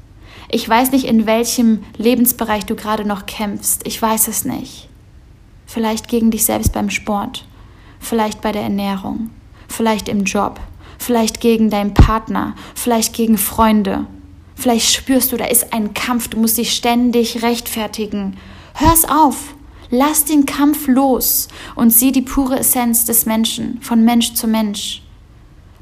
Ich 0.49 0.69
weiß 0.69 0.93
nicht, 0.93 1.07
in 1.07 1.27
welchem 1.27 1.83
Lebensbereich 1.97 2.67
du 2.67 2.77
gerade 2.77 3.05
noch 3.05 3.27
kämpfst. 3.27 3.87
Ich 3.87 4.01
weiß 4.01 4.29
es 4.29 4.45
nicht. 4.45 4.89
Vielleicht 5.67 6.09
gegen 6.09 6.31
dich 6.31 6.45
selbst 6.45 6.73
beim 6.73 6.91
Sport, 6.91 7.45
vielleicht 7.99 8.41
bei 8.41 8.53
der 8.53 8.63
Ernährung, 8.63 9.31
vielleicht 9.69 10.09
im 10.09 10.23
Job, 10.25 10.61
vielleicht 10.99 11.41
gegen 11.41 11.71
deinen 11.71 11.95
Partner, 11.95 12.55
vielleicht 12.75 13.15
gegen 13.15 13.37
Freunde. 13.37 14.07
Vielleicht 14.57 14.93
spürst 14.93 15.31
du, 15.31 15.37
da 15.37 15.45
ist 15.45 15.73
ein 15.73 15.95
Kampf, 15.95 16.29
du 16.29 16.39
musst 16.39 16.59
dich 16.59 16.73
ständig 16.73 17.43
rechtfertigen. 17.43 18.39
Hör's 18.75 19.05
auf. 19.05 19.55
Lass 19.91 20.25
den 20.25 20.47
Kampf 20.47 20.89
los 20.89 21.47
und 21.77 21.91
sieh 21.91 22.11
die 22.11 22.23
pure 22.23 22.59
Essenz 22.59 23.05
des 23.05 23.27
Menschen, 23.27 23.81
von 23.83 24.05
Mensch 24.05 24.35
zu 24.35 24.49
Mensch. 24.49 25.03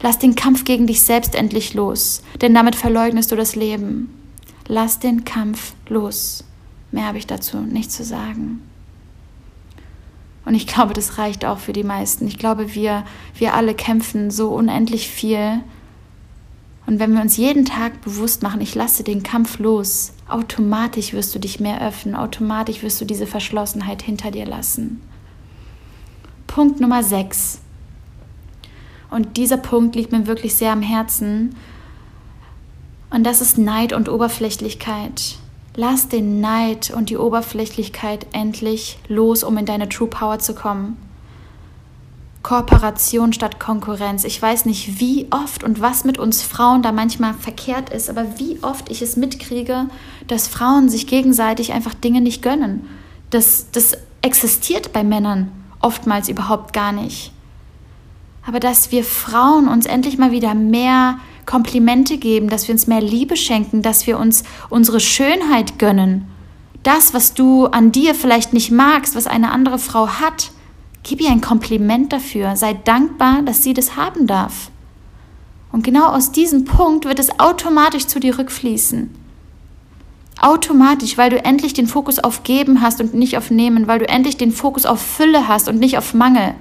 Lass 0.03 0.19
den 0.19 0.35
Kampf 0.35 0.65
gegen 0.65 0.87
dich 0.87 1.01
selbst 1.01 1.35
endlich 1.35 1.73
los, 1.73 2.23
denn 2.43 2.53
damit 2.53 2.77
verleugnest 2.77 3.33
du 3.33 3.37
das 3.37 3.57
Leben. 3.57 4.13
Lass 4.67 4.99
den 4.99 5.25
Kampf 5.25 5.73
los. 5.89 6.45
Mehr 6.91 7.07
habe 7.07 7.17
ich 7.17 7.27
dazu 7.27 7.59
nicht 7.59 7.91
zu 7.91 8.05
sagen. 8.05 8.61
Und 10.45 10.55
ich 10.55 10.67
glaube, 10.67 10.93
das 10.93 11.17
reicht 11.17 11.45
auch 11.47 11.59
für 11.59 11.73
die 11.73 11.85
meisten. 11.85 12.27
Ich 12.27 12.39
glaube, 12.39 12.75
wir, 12.75 13.05
wir 13.39 13.55
alle 13.55 13.75
kämpfen 13.75 14.31
so 14.31 14.51
unendlich 14.51 15.09
viel. 15.09 15.61
Und 16.87 16.99
wenn 16.99 17.15
wir 17.15 17.23
uns 17.23 17.37
jeden 17.37 17.65
Tag 17.65 18.03
bewusst 18.03 18.43
machen, 18.43 18.61
ich 18.61 18.75
lasse 18.75 19.05
den 19.05 19.23
Kampf 19.23 19.59
los, 19.59 20.13
automatisch 20.29 21.13
wirst 21.13 21.35
du 21.35 21.39
dich 21.39 21.61
mehr 21.61 21.81
öffnen, 21.87 22.15
automatisch 22.15 22.83
wirst 22.83 23.01
du 23.01 23.05
diese 23.05 23.27
Verschlossenheit 23.27 24.03
hinter 24.03 24.31
dir 24.31 24.45
lassen. 24.45 25.01
Punkt 26.47 26.81
Nummer 26.81 27.03
6. 27.03 27.61
Und 29.11 29.37
dieser 29.37 29.57
Punkt 29.57 29.97
liegt 29.97 30.13
mir 30.13 30.27
wirklich 30.27 30.55
sehr 30.55 30.73
am 30.73 30.83
Herzen, 30.83 31.55
und 33.15 33.23
das 33.23 33.41
ist 33.41 33.59
Neid 33.59 33.93
und 33.93 34.09
Oberflächlichkeit. 34.09 35.37
Lass 35.77 36.09
den 36.09 36.41
Neid 36.41 36.91
und 36.91 37.11
die 37.11 37.17
Oberflächlichkeit 37.17 38.27
endlich 38.33 38.99
los, 39.07 39.45
um 39.45 39.57
in 39.57 39.67
deine 39.67 39.89
True 39.89 40.09
Power 40.09 40.41
zu 40.41 40.53
kommen. 40.53 40.97
Kooperation 42.45 43.33
statt 43.33 43.59
Konkurrenz. 43.59 44.23
Ich 44.23 44.41
weiß 44.41 44.67
nicht, 44.67 45.01
wie 45.01 45.27
oft 45.31 45.65
und 45.65 45.81
was 45.81 46.05
mit 46.05 46.19
uns 46.19 46.43
Frauen 46.43 46.83
da 46.83 46.93
manchmal 46.93 47.33
verkehrt 47.35 47.89
ist, 47.91 48.09
aber 48.09 48.39
wie 48.39 48.59
oft 48.63 48.91
ich 48.91 49.03
es 49.03 49.17
mitkriege, 49.17 49.87
dass 50.29 50.47
Frauen 50.47 50.89
sich 50.89 51.09
gegenseitig 51.09 51.73
einfach 51.73 51.95
Dinge 51.95 52.21
nicht 52.21 52.43
gönnen. 52.43 52.87
Das, 53.31 53.71
das 53.73 53.97
existiert 54.23 54.93
bei 54.93 55.03
Männern 55.03 55.51
oftmals 55.81 56.29
überhaupt 56.29 56.75
gar 56.75 56.93
nicht. 56.93 57.33
Aber 58.47 58.61
dass 58.61 58.93
wir 58.93 59.05
Frauen 59.05 59.67
uns 59.67 59.87
endlich 59.87 60.19
mal 60.19 60.31
wieder 60.31 60.55
mehr 60.55 61.19
Komplimente 61.47 62.19
geben, 62.19 62.51
dass 62.51 62.69
wir 62.69 62.75
uns 62.75 62.87
mehr 62.87 63.01
Liebe 63.01 63.39
schenken, 63.39 63.81
dass 63.81 64.07
wir 64.07 64.19
uns 64.19 64.45
unsere 64.69 65.01
Schönheit 65.01 65.79
gönnen. 65.79 66.27
Das, 66.83 67.15
was 67.15 67.33
du 67.33 67.67
an 67.67 67.91
dir 67.91 68.15
vielleicht 68.15 68.53
nicht 68.53 68.71
magst, 68.71 69.17
was 69.17 69.27
eine 69.27 69.51
andere 69.51 69.79
Frau 69.79 70.09
hat, 70.09 70.51
Gib 71.05 71.21
ihr 71.21 71.31
ein 71.31 71.43
Kompliment 71.43 72.13
dafür. 72.13 72.57
Sei 72.57 72.73
dankbar, 72.73 73.43
dass 73.43 73.63
sie 73.63 73.75
das 73.75 73.95
haben 73.95 74.27
darf. 74.27 74.71
Und 75.71 75.85
genau 75.85 76.07
aus 76.07 76.33
diesem 76.33 76.65
Punkt 76.65 77.05
wird 77.05 77.19
es 77.19 77.39
automatisch 77.39 78.07
zu 78.07 78.21
dir 78.21 78.39
rückfließen. 78.39 79.15
Automatisch, 80.41 81.19
weil 81.19 81.31
du 81.31 81.45
endlich 81.45 81.75
den 81.75 81.87
Fokus 81.87 82.19
auf 82.19 82.43
Geben 82.43 82.81
hast 82.81 83.01
und 83.01 83.15
nicht 83.15 83.37
auf 83.37 83.51
Nehmen, 83.51 83.87
weil 83.87 83.99
du 83.99 84.09
endlich 84.09 84.37
den 84.37 84.51
Fokus 84.51 84.87
auf 84.87 85.01
Fülle 85.01 85.47
hast 85.47 85.69
und 85.69 85.79
nicht 85.79 85.99
auf 85.99 86.15
Mangel. 86.15 86.55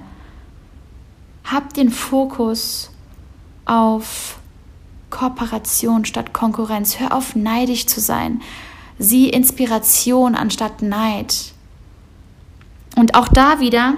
Hab 1.44 1.72
den 1.74 1.90
Fokus 1.90 2.90
auf 3.64 4.38
Kooperation 5.10 6.04
statt 6.04 6.34
Konkurrenz. 6.34 6.98
Hör 7.00 7.14
auf, 7.14 7.34
neidisch 7.34 7.86
zu 7.86 8.00
sein. 8.00 8.42
Sieh 8.98 9.30
Inspiration 9.30 10.34
anstatt 10.34 10.82
Neid. 10.82 11.52
Und 12.96 13.14
auch 13.14 13.28
da 13.28 13.60
wieder, 13.60 13.94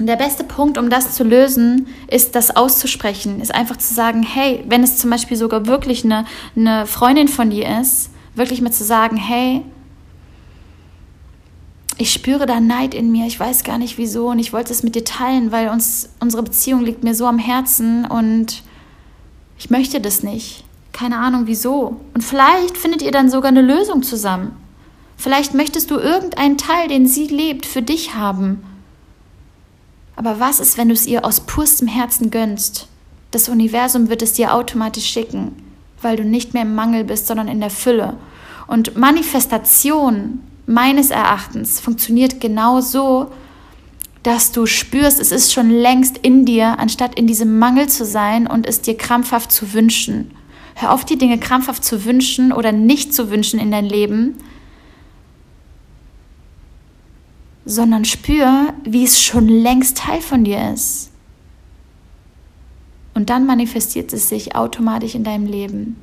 und 0.00 0.06
der 0.06 0.16
beste 0.16 0.44
Punkt, 0.44 0.78
um 0.78 0.88
das 0.88 1.14
zu 1.14 1.24
lösen, 1.24 1.86
ist 2.08 2.34
das 2.34 2.56
auszusprechen, 2.56 3.42
ist 3.42 3.54
einfach 3.54 3.76
zu 3.76 3.92
sagen, 3.92 4.22
hey, 4.22 4.64
wenn 4.66 4.82
es 4.82 4.96
zum 4.96 5.10
Beispiel 5.10 5.36
sogar 5.36 5.66
wirklich 5.66 6.06
eine, 6.06 6.24
eine 6.56 6.86
Freundin 6.86 7.28
von 7.28 7.50
dir 7.50 7.68
ist, 7.82 8.08
wirklich 8.34 8.62
mal 8.62 8.72
zu 8.72 8.82
sagen, 8.82 9.18
hey, 9.18 9.60
ich 11.98 12.14
spüre 12.14 12.46
da 12.46 12.60
Neid 12.60 12.94
in 12.94 13.12
mir, 13.12 13.26
ich 13.26 13.38
weiß 13.38 13.62
gar 13.62 13.76
nicht 13.76 13.98
wieso 13.98 14.30
und 14.30 14.38
ich 14.38 14.54
wollte 14.54 14.72
es 14.72 14.82
mit 14.82 14.94
dir 14.94 15.04
teilen, 15.04 15.52
weil 15.52 15.68
uns 15.68 16.08
unsere 16.18 16.44
Beziehung 16.44 16.82
liegt 16.82 17.04
mir 17.04 17.14
so 17.14 17.26
am 17.26 17.38
Herzen 17.38 18.06
und 18.06 18.62
ich 19.58 19.68
möchte 19.68 20.00
das 20.00 20.22
nicht. 20.22 20.64
Keine 20.92 21.18
Ahnung 21.18 21.42
wieso. 21.44 22.00
Und 22.14 22.24
vielleicht 22.24 22.78
findet 22.78 23.02
ihr 23.02 23.12
dann 23.12 23.28
sogar 23.28 23.50
eine 23.50 23.60
Lösung 23.60 24.02
zusammen. 24.02 24.56
Vielleicht 25.18 25.52
möchtest 25.52 25.90
du 25.90 25.98
irgendeinen 25.98 26.56
Teil, 26.56 26.88
den 26.88 27.06
sie 27.06 27.26
lebt, 27.26 27.66
für 27.66 27.82
dich 27.82 28.14
haben. 28.14 28.62
Aber 30.20 30.38
was 30.38 30.60
ist, 30.60 30.76
wenn 30.76 30.88
du 30.88 30.92
es 30.92 31.06
ihr 31.06 31.24
aus 31.24 31.40
purstem 31.40 31.88
Herzen 31.88 32.30
gönnst? 32.30 32.88
Das 33.30 33.48
Universum 33.48 34.10
wird 34.10 34.20
es 34.20 34.34
dir 34.34 34.52
automatisch 34.52 35.06
schicken, 35.06 35.52
weil 36.02 36.18
du 36.18 36.24
nicht 36.24 36.52
mehr 36.52 36.64
im 36.64 36.74
Mangel 36.74 37.04
bist, 37.04 37.26
sondern 37.26 37.48
in 37.48 37.58
der 37.58 37.70
Fülle. 37.70 38.18
Und 38.66 38.98
Manifestation 38.98 40.40
meines 40.66 41.08
Erachtens 41.08 41.80
funktioniert 41.80 42.38
genau 42.38 42.82
so, 42.82 43.30
dass 44.22 44.52
du 44.52 44.66
spürst, 44.66 45.20
es 45.20 45.32
ist 45.32 45.54
schon 45.54 45.70
längst 45.70 46.18
in 46.18 46.44
dir, 46.44 46.78
anstatt 46.78 47.14
in 47.14 47.26
diesem 47.26 47.58
Mangel 47.58 47.88
zu 47.88 48.04
sein 48.04 48.46
und 48.46 48.66
es 48.66 48.82
dir 48.82 48.98
krampfhaft 48.98 49.50
zu 49.50 49.72
wünschen. 49.72 50.32
Hör 50.74 50.92
auf, 50.92 51.06
die 51.06 51.16
Dinge 51.16 51.38
krampfhaft 51.38 51.82
zu 51.82 52.04
wünschen 52.04 52.52
oder 52.52 52.72
nicht 52.72 53.14
zu 53.14 53.30
wünschen 53.30 53.58
in 53.58 53.70
dein 53.70 53.86
Leben, 53.86 54.36
sondern 57.64 58.04
spür, 58.04 58.72
wie 58.84 59.04
es 59.04 59.22
schon 59.22 59.48
längst 59.48 59.98
Teil 59.98 60.20
von 60.20 60.44
dir 60.44 60.72
ist. 60.72 61.10
Und 63.14 63.30
dann 63.30 63.46
manifestiert 63.46 64.12
es 64.12 64.28
sich 64.28 64.56
automatisch 64.56 65.14
in 65.14 65.24
deinem 65.24 65.46
Leben, 65.46 65.96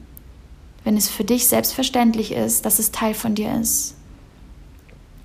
wenn 0.84 0.98
es 0.98 1.10
für 1.10 1.24
dich 1.24 1.48
selbstverständlich 1.48 2.32
ist, 2.32 2.66
dass 2.66 2.80
es 2.80 2.92
Teil 2.92 3.14
von 3.14 3.34
dir 3.34 3.60
ist. 3.60 3.96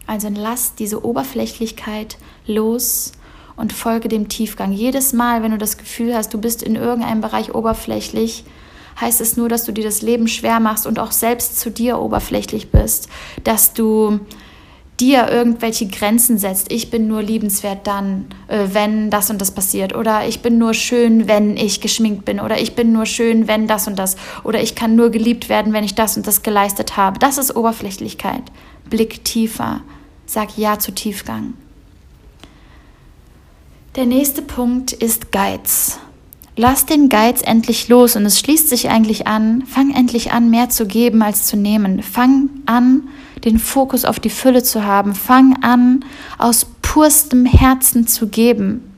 Also 0.07 0.29
lass 0.29 0.75
diese 0.75 1.05
Oberflächlichkeit 1.05 2.19
los 2.47 3.13
und 3.57 3.73
folge 3.73 4.09
dem 4.09 4.29
Tiefgang. 4.29 4.73
Jedes 4.73 5.13
Mal, 5.13 5.43
wenn 5.43 5.53
du 5.53 5.59
das 5.59 5.79
Gefühl 5.79 6.15
hast, 6.15 6.33
du 6.35 6.41
bist 6.41 6.63
in 6.63 6.77
irgendeinem 6.77 7.21
Bereich 7.21 7.55
oberflächlich, 7.55 8.45
heißt 9.01 9.21
es 9.21 9.37
nur, 9.37 9.49
dass 9.49 9.65
du 9.65 9.73
dir 9.73 9.85
das 9.85 10.03
Leben 10.03 10.29
schwer 10.29 10.61
machst 10.61 10.87
und 10.87 10.99
auch 10.99 11.13
selbst 11.13 11.59
zu 11.59 11.71
dir 11.71 11.99
oberflächlich 11.99 12.71
bist, 12.71 13.09
dass 13.45 13.75
du 13.75 14.21
dir 15.03 15.29
irgendwelche 15.29 15.89
Grenzen 15.89 16.39
setzt. 16.39 16.71
Ich 16.71 16.89
bin 16.89 17.09
nur 17.09 17.23
liebenswert 17.23 17.89
dann, 17.89 18.27
äh, 18.47 18.69
wenn 18.71 19.11
das 19.11 19.31
und 19.31 19.41
das 19.41 19.51
passiert. 19.51 19.97
Oder 19.97 20.29
ich 20.29 20.43
bin 20.43 20.59
nur 20.59 20.75
schön, 20.75 21.27
wenn 21.27 21.57
ich 21.57 21.81
geschminkt 21.81 22.25
bin. 22.25 22.39
Oder 22.39 22.61
ich 22.61 22.77
bin 22.77 22.93
nur 22.93 23.05
schön, 23.05 23.49
wenn 23.49 23.67
das 23.67 23.89
und 23.89 23.99
das. 23.99 24.15
Oder 24.45 24.63
ich 24.63 24.77
kann 24.77 24.95
nur 24.95 25.11
geliebt 25.11 25.49
werden, 25.49 25.73
wenn 25.73 25.83
ich 25.83 25.97
das 25.97 26.17
und 26.17 26.29
das 26.29 26.45
geleistet 26.45 26.97
habe. 26.97 27.19
Das 27.19 27.37
ist 27.37 27.57
Oberflächlichkeit. 27.57 28.45
Blick 28.89 29.25
tiefer. 29.25 29.81
Sag 30.25 30.57
Ja 30.57 30.79
zu 30.79 30.93
Tiefgang. 30.93 31.55
Der 33.97 34.07
nächste 34.07 34.41
Punkt 34.41 34.93
ist 34.93 35.33
Geiz. 35.33 35.99
Lass 36.55 36.87
den 36.87 37.09
Geiz 37.09 37.43
endlich 37.43 37.89
los 37.89 38.15
und 38.15 38.25
es 38.25 38.39
schließt 38.39 38.69
sich 38.69 38.89
eigentlich 38.89 39.27
an. 39.27 39.65
Fang 39.67 39.93
endlich 39.93 40.31
an, 40.31 40.49
mehr 40.49 40.69
zu 40.69 40.87
geben 40.87 41.23
als 41.23 41.47
zu 41.47 41.57
nehmen. 41.57 42.03
Fang 42.03 42.51
an, 42.67 43.09
den 43.45 43.59
Fokus 43.59 44.05
auf 44.05 44.21
die 44.21 44.31
Fülle 44.31 44.63
zu 44.63 44.85
haben. 44.85 45.15
Fang 45.15 45.63
an, 45.63 46.05
aus 46.39 46.67
purstem 46.83 47.45
Herzen 47.47 48.07
zu 48.07 48.29
geben. 48.29 48.93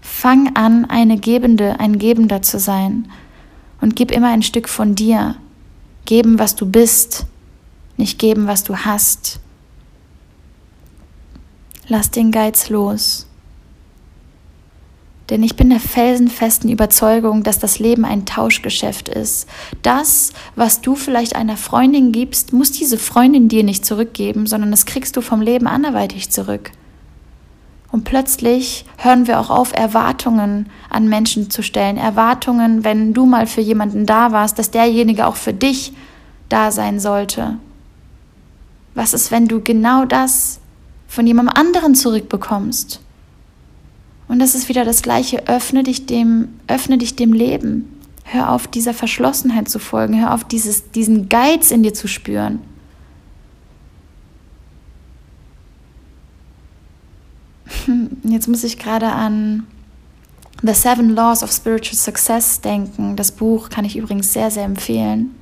Fang 0.00 0.56
an, 0.56 0.84
eine 0.84 1.18
Gebende, 1.18 1.80
ein 1.80 1.98
Gebender 1.98 2.42
zu 2.42 2.58
sein. 2.58 3.08
Und 3.80 3.96
gib 3.96 4.10
immer 4.10 4.28
ein 4.28 4.42
Stück 4.42 4.68
von 4.68 4.94
dir. 4.94 5.36
Geben, 6.04 6.38
was 6.38 6.56
du 6.56 6.66
bist, 6.66 7.26
nicht 7.96 8.18
geben, 8.18 8.46
was 8.46 8.64
du 8.64 8.76
hast. 8.76 9.40
Lass 11.88 12.10
den 12.10 12.30
Geiz 12.30 12.68
los. 12.68 13.26
Denn 15.32 15.42
ich 15.42 15.56
bin 15.56 15.70
der 15.70 15.80
felsenfesten 15.80 16.68
Überzeugung, 16.68 17.42
dass 17.42 17.58
das 17.58 17.78
Leben 17.78 18.04
ein 18.04 18.26
Tauschgeschäft 18.26 19.08
ist. 19.08 19.48
Das, 19.80 20.34
was 20.56 20.82
du 20.82 20.94
vielleicht 20.94 21.36
einer 21.36 21.56
Freundin 21.56 22.12
gibst, 22.12 22.52
muss 22.52 22.70
diese 22.70 22.98
Freundin 22.98 23.48
dir 23.48 23.64
nicht 23.64 23.86
zurückgeben, 23.86 24.46
sondern 24.46 24.70
das 24.70 24.84
kriegst 24.84 25.16
du 25.16 25.22
vom 25.22 25.40
Leben 25.40 25.66
anderweitig 25.66 26.28
zurück. 26.28 26.70
Und 27.90 28.04
plötzlich 28.04 28.84
hören 28.98 29.26
wir 29.26 29.40
auch 29.40 29.48
auf, 29.48 29.72
Erwartungen 29.74 30.68
an 30.90 31.08
Menschen 31.08 31.48
zu 31.48 31.62
stellen. 31.62 31.96
Erwartungen, 31.96 32.84
wenn 32.84 33.14
du 33.14 33.24
mal 33.24 33.46
für 33.46 33.62
jemanden 33.62 34.04
da 34.04 34.32
warst, 34.32 34.58
dass 34.58 34.70
derjenige 34.70 35.26
auch 35.26 35.36
für 35.36 35.54
dich 35.54 35.94
da 36.50 36.70
sein 36.70 37.00
sollte. 37.00 37.56
Was 38.94 39.14
ist, 39.14 39.30
wenn 39.30 39.48
du 39.48 39.62
genau 39.62 40.04
das 40.04 40.60
von 41.08 41.26
jemandem 41.26 41.56
anderen 41.56 41.94
zurückbekommst? 41.94 43.00
Und 44.32 44.38
das 44.38 44.54
ist 44.54 44.70
wieder 44.70 44.86
das 44.86 45.02
Gleiche. 45.02 45.46
Öffne 45.46 45.82
dich 45.82 46.06
dem, 46.06 46.48
öffne 46.66 46.96
dich 46.96 47.16
dem 47.16 47.34
Leben. 47.34 48.00
Hör 48.24 48.48
auf, 48.48 48.66
dieser 48.66 48.94
Verschlossenheit 48.94 49.68
zu 49.68 49.78
folgen. 49.78 50.18
Hör 50.18 50.32
auf, 50.32 50.42
dieses, 50.42 50.90
diesen 50.90 51.28
Geiz 51.28 51.70
in 51.70 51.82
dir 51.82 51.92
zu 51.92 52.08
spüren. 52.08 52.60
Jetzt 58.22 58.48
muss 58.48 58.64
ich 58.64 58.78
gerade 58.78 59.08
an 59.08 59.66
The 60.62 60.72
Seven 60.72 61.10
Laws 61.10 61.42
of 61.42 61.52
Spiritual 61.52 61.96
Success 61.96 62.62
denken. 62.62 63.16
Das 63.16 63.32
Buch 63.32 63.68
kann 63.68 63.84
ich 63.84 63.98
übrigens 63.98 64.32
sehr, 64.32 64.50
sehr 64.50 64.64
empfehlen. 64.64 65.34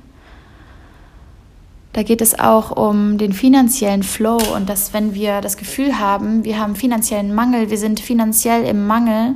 Da 1.93 2.03
geht 2.03 2.21
es 2.21 2.39
auch 2.39 2.71
um 2.71 3.17
den 3.17 3.33
finanziellen 3.33 4.03
Flow 4.03 4.39
und 4.55 4.69
dass 4.69 4.93
wenn 4.93 5.13
wir 5.13 5.41
das 5.41 5.57
Gefühl 5.57 5.99
haben, 5.99 6.45
wir 6.45 6.57
haben 6.57 6.75
finanziellen 6.75 7.33
Mangel, 7.33 7.69
wir 7.69 7.77
sind 7.77 7.99
finanziell 7.99 8.63
im 8.63 8.87
Mangel, 8.87 9.35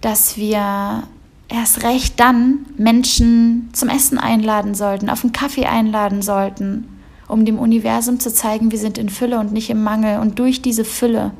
dass 0.00 0.36
wir 0.36 1.04
erst 1.48 1.84
recht 1.84 2.18
dann 2.18 2.66
Menschen 2.76 3.68
zum 3.72 3.88
Essen 3.88 4.18
einladen 4.18 4.74
sollten, 4.74 5.10
auf 5.10 5.22
einen 5.22 5.32
Kaffee 5.32 5.66
einladen 5.66 6.22
sollten, 6.22 6.88
um 7.28 7.44
dem 7.44 7.58
Universum 7.58 8.18
zu 8.18 8.32
zeigen, 8.32 8.72
wir 8.72 8.78
sind 8.78 8.98
in 8.98 9.08
Fülle 9.08 9.38
und 9.38 9.52
nicht 9.52 9.70
im 9.70 9.82
Mangel. 9.82 10.18
Und 10.20 10.38
durch 10.38 10.62
diese 10.62 10.84
Fülle 10.84 11.32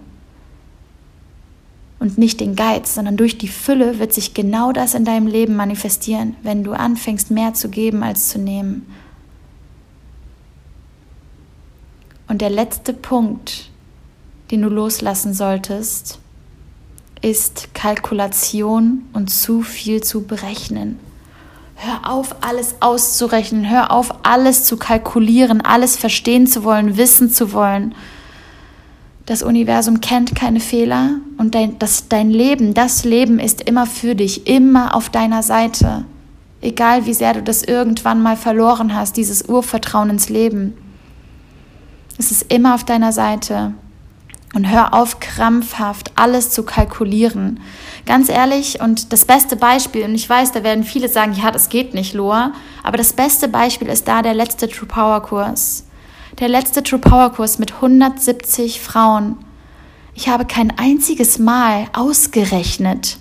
und 1.99 2.19
nicht 2.19 2.41
den 2.41 2.57
Geiz, 2.57 2.95
sondern 2.95 3.17
durch 3.17 3.39
die 3.39 3.49
Fülle 3.49 3.99
wird 3.99 4.13
sich 4.13 4.35
genau 4.35 4.73
das 4.73 4.95
in 4.95 5.05
deinem 5.05 5.27
Leben 5.27 5.57
manifestieren, 5.57 6.37
wenn 6.43 6.65
du 6.65 6.73
anfängst, 6.73 7.31
mehr 7.31 7.55
zu 7.55 7.69
geben 7.69 8.03
als 8.03 8.29
zu 8.29 8.39
nehmen. 8.39 8.87
Und 12.31 12.43
der 12.43 12.51
letzte 12.51 12.93
Punkt, 12.93 13.71
den 14.53 14.63
du 14.63 14.69
loslassen 14.69 15.35
solltest, 15.35 16.21
ist 17.23 17.75
Kalkulation 17.75 19.03
und 19.13 19.31
zu 19.31 19.63
viel 19.63 20.01
zu 20.05 20.23
berechnen. 20.23 21.01
Hör 21.75 22.09
auf, 22.09 22.37
alles 22.41 22.77
auszurechnen. 22.79 23.69
Hör 23.69 23.91
auf, 23.91 24.15
alles 24.23 24.63
zu 24.63 24.77
kalkulieren, 24.77 25.61
alles 25.61 25.97
verstehen 25.97 26.47
zu 26.47 26.63
wollen, 26.63 26.97
wissen 26.97 27.31
zu 27.33 27.53
wollen. 27.53 27.97
Das 29.27 29.43
Universum 29.43 30.01
kennt 30.01 30.37
keine 30.37 30.61
Fehler 30.61 31.17
und 31.37 31.57
dein, 31.57 31.81
das, 31.81 32.07
dein 32.09 32.31
Leben, 32.31 32.75
das 32.75 33.05
Leben 33.05 33.41
ist 33.41 33.63
immer 33.63 33.87
für 33.87 34.15
dich, 34.15 34.47
immer 34.47 34.95
auf 34.95 35.11
deiner 35.11 35.43
Seite. 35.43 36.05
Egal 36.61 37.07
wie 37.07 37.15
sehr 37.15 37.35
du 37.35 37.43
das 37.43 37.65
irgendwann 37.65 38.23
mal 38.23 38.37
verloren 38.37 38.95
hast, 38.95 39.17
dieses 39.17 39.49
Urvertrauen 39.49 40.11
ins 40.11 40.29
Leben. 40.29 40.75
Es 42.21 42.31
ist 42.31 42.53
immer 42.53 42.75
auf 42.75 42.85
deiner 42.85 43.13
Seite. 43.13 43.73
Und 44.53 44.71
hör 44.71 44.93
auf, 44.93 45.21
krampfhaft 45.21 46.13
alles 46.17 46.51
zu 46.51 46.65
kalkulieren. 46.65 47.61
Ganz 48.05 48.29
ehrlich, 48.29 48.79
und 48.83 49.15
das 49.15 49.25
beste 49.25 49.57
Beispiel, 49.57 50.05
und 50.05 50.15
ich 50.15 50.29
weiß, 50.29 50.53
da 50.53 50.63
werden 50.63 50.85
viele 50.85 51.09
sagen, 51.09 51.33
ja, 51.33 51.51
das 51.51 51.71
geht 51.71 51.95
nicht, 51.95 52.13
Loa, 52.13 52.53
aber 52.83 52.99
das 52.99 53.15
beste 53.15 53.49
Beispiel 53.49 53.89
ist 53.89 54.07
da 54.07 54.21
der 54.21 54.35
letzte 54.35 54.69
True 54.69 54.87
Power 54.87 55.23
Kurs. 55.23 55.87
Der 56.41 56.51
letzte 56.51 56.83
True 56.83 56.99
Power 56.99 57.33
Kurs 57.33 57.59
mit 57.59 57.73
170 57.77 58.83
Frauen. 58.83 59.39
Ich 60.15 60.29
habe 60.29 60.45
kein 60.45 60.79
einziges 60.79 61.39
Mal 61.39 61.87
ausgerechnet, 61.95 63.17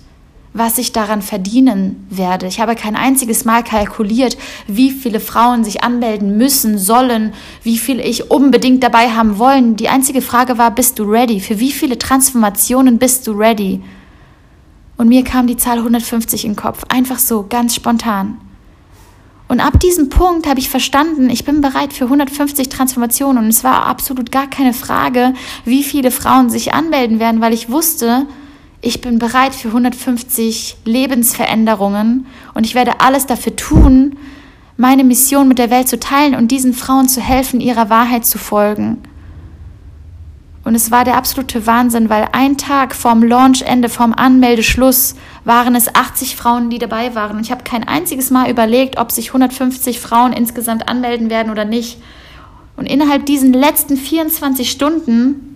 was 0.52 0.78
ich 0.78 0.92
daran 0.92 1.22
verdienen 1.22 2.06
werde. 2.10 2.46
Ich 2.46 2.60
habe 2.60 2.74
kein 2.74 2.96
einziges 2.96 3.44
Mal 3.44 3.62
kalkuliert, 3.62 4.36
wie 4.66 4.90
viele 4.90 5.20
Frauen 5.20 5.62
sich 5.62 5.84
anmelden 5.84 6.36
müssen, 6.36 6.76
sollen, 6.76 7.32
wie 7.62 7.78
viele 7.78 8.02
ich 8.02 8.30
unbedingt 8.30 8.82
dabei 8.82 9.10
haben 9.10 9.38
wollen. 9.38 9.76
Die 9.76 9.88
einzige 9.88 10.22
Frage 10.22 10.58
war, 10.58 10.72
bist 10.72 10.98
du 10.98 11.04
ready? 11.04 11.40
Für 11.40 11.60
wie 11.60 11.70
viele 11.70 11.98
Transformationen 11.98 12.98
bist 12.98 13.26
du 13.26 13.32
ready? 13.32 13.80
Und 14.96 15.08
mir 15.08 15.24
kam 15.24 15.46
die 15.46 15.56
Zahl 15.56 15.78
150 15.78 16.44
in 16.44 16.52
den 16.52 16.56
Kopf, 16.56 16.82
einfach 16.88 17.18
so, 17.18 17.46
ganz 17.48 17.74
spontan. 17.74 18.38
Und 19.46 19.60
ab 19.60 19.80
diesem 19.80 20.10
Punkt 20.10 20.46
habe 20.46 20.60
ich 20.60 20.68
verstanden, 20.68 21.30
ich 21.30 21.44
bin 21.44 21.60
bereit 21.60 21.92
für 21.92 22.04
150 22.04 22.68
Transformationen. 22.68 23.44
Und 23.44 23.50
es 23.50 23.64
war 23.64 23.86
absolut 23.86 24.30
gar 24.30 24.48
keine 24.48 24.72
Frage, 24.72 25.34
wie 25.64 25.82
viele 25.82 26.10
Frauen 26.10 26.50
sich 26.50 26.72
anmelden 26.72 27.18
werden, 27.18 27.40
weil 27.40 27.52
ich 27.52 27.68
wusste, 27.68 28.26
ich 28.82 29.00
bin 29.00 29.18
bereit 29.18 29.54
für 29.54 29.68
150 29.68 30.78
Lebensveränderungen 30.84 32.26
und 32.54 32.64
ich 32.64 32.74
werde 32.74 33.00
alles 33.00 33.26
dafür 33.26 33.54
tun, 33.56 34.16
meine 34.76 35.04
Mission 35.04 35.48
mit 35.48 35.58
der 35.58 35.70
Welt 35.70 35.88
zu 35.88 36.00
teilen 36.00 36.34
und 36.34 36.50
diesen 36.50 36.72
Frauen 36.72 37.08
zu 37.08 37.20
helfen, 37.20 37.60
ihrer 37.60 37.90
Wahrheit 37.90 38.24
zu 38.24 38.38
folgen. 38.38 39.02
Und 40.64 40.74
es 40.74 40.90
war 40.90 41.04
der 41.04 41.16
absolute 41.16 41.66
Wahnsinn, 41.66 42.08
weil 42.08 42.28
ein 42.32 42.56
Tag 42.56 42.94
vorm 42.94 43.22
Launchende, 43.22 43.88
vorm 43.88 44.12
Anmeldeschluss, 44.12 45.14
waren 45.44 45.74
es 45.74 45.94
80 45.94 46.36
Frauen, 46.36 46.70
die 46.70 46.78
dabei 46.78 47.14
waren. 47.14 47.38
Und 47.38 47.42
ich 47.42 47.50
habe 47.50 47.64
kein 47.64 47.88
einziges 47.88 48.30
Mal 48.30 48.50
überlegt, 48.50 48.98
ob 48.98 49.10
sich 49.10 49.28
150 49.28 50.00
Frauen 50.00 50.32
insgesamt 50.32 50.88
anmelden 50.88 51.28
werden 51.30 51.50
oder 51.50 51.64
nicht. 51.64 51.98
Und 52.76 52.86
innerhalb 52.86 53.26
diesen 53.26 53.52
letzten 53.52 53.96
24 53.96 54.70
Stunden 54.70 55.49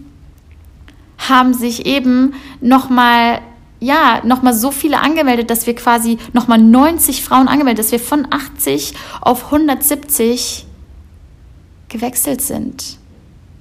haben 1.18 1.54
sich 1.54 1.86
eben 1.86 2.34
nochmal 2.60 3.40
ja, 3.80 4.22
nochmal 4.24 4.54
so 4.54 4.70
viele 4.70 5.00
angemeldet, 5.00 5.50
dass 5.50 5.66
wir 5.66 5.74
quasi 5.74 6.16
nochmal 6.32 6.58
90 6.58 7.22
Frauen 7.22 7.48
angemeldet, 7.48 7.84
dass 7.84 7.92
wir 7.92 8.00
von 8.00 8.26
80 8.30 8.94
auf 9.20 9.46
170 9.46 10.66
gewechselt 11.88 12.40
sind. 12.40 12.98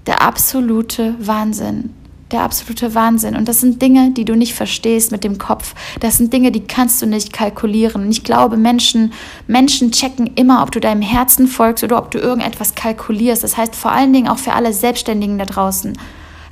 Der 0.08 0.22
absolute 0.22 1.16
Wahnsinn. 1.20 1.94
Der 2.32 2.42
absolute 2.42 2.96
Wahnsinn. 2.96 3.36
Und 3.36 3.48
das 3.48 3.60
sind 3.60 3.82
Dinge, 3.82 4.12
die 4.12 4.26
du 4.26 4.36
nicht 4.36 4.54
verstehst 4.54 5.12
mit 5.12 5.24
dem 5.24 5.38
Kopf. 5.38 5.76
Das 6.00 6.18
sind 6.18 6.32
Dinge, 6.32 6.52
die 6.52 6.66
kannst 6.66 7.02
du 7.02 7.06
nicht 7.06 7.34
kalkulieren. 7.34 8.04
Und 8.04 8.12
ich 8.12 8.24
glaube, 8.24 8.58
Menschen, 8.58 9.14
Menschen 9.48 9.92
checken 9.92 10.32
immer, 10.36 10.64
ob 10.64 10.72
du 10.72 10.80
deinem 10.80 11.02
Herzen 11.02 11.48
folgst 11.48 11.84
oder 11.84 11.98
ob 11.98 12.12
du 12.12 12.18
irgendetwas 12.18 12.76
kalkulierst. 12.76 13.44
Das 13.44 13.58
heißt 13.58 13.76
vor 13.76 13.92
allen 13.92 14.14
Dingen 14.14 14.30
auch 14.30 14.40
für 14.40 14.54
alle 14.54 14.74
Selbstständigen 14.74 15.38
da 15.38 15.46
draußen. 15.46 15.98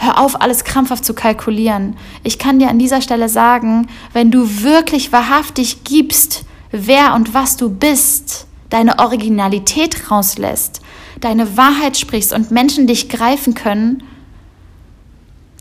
Hör 0.03 0.17
auf, 0.19 0.41
alles 0.41 0.63
krampfhaft 0.63 1.05
zu 1.05 1.13
kalkulieren. 1.13 1.95
Ich 2.23 2.39
kann 2.39 2.57
dir 2.57 2.69
an 2.69 2.79
dieser 2.79 3.03
Stelle 3.03 3.29
sagen, 3.29 3.87
wenn 4.13 4.31
du 4.31 4.63
wirklich 4.63 5.11
wahrhaftig 5.11 5.83
gibst, 5.83 6.43
wer 6.71 7.13
und 7.13 7.35
was 7.35 7.55
du 7.55 7.69
bist, 7.69 8.47
deine 8.71 8.97
Originalität 8.97 10.09
rauslässt, 10.09 10.81
deine 11.19 11.55
Wahrheit 11.55 11.97
sprichst 11.97 12.33
und 12.33 12.49
Menschen 12.49 12.87
dich 12.87 13.09
greifen 13.09 13.53
können, 13.53 14.01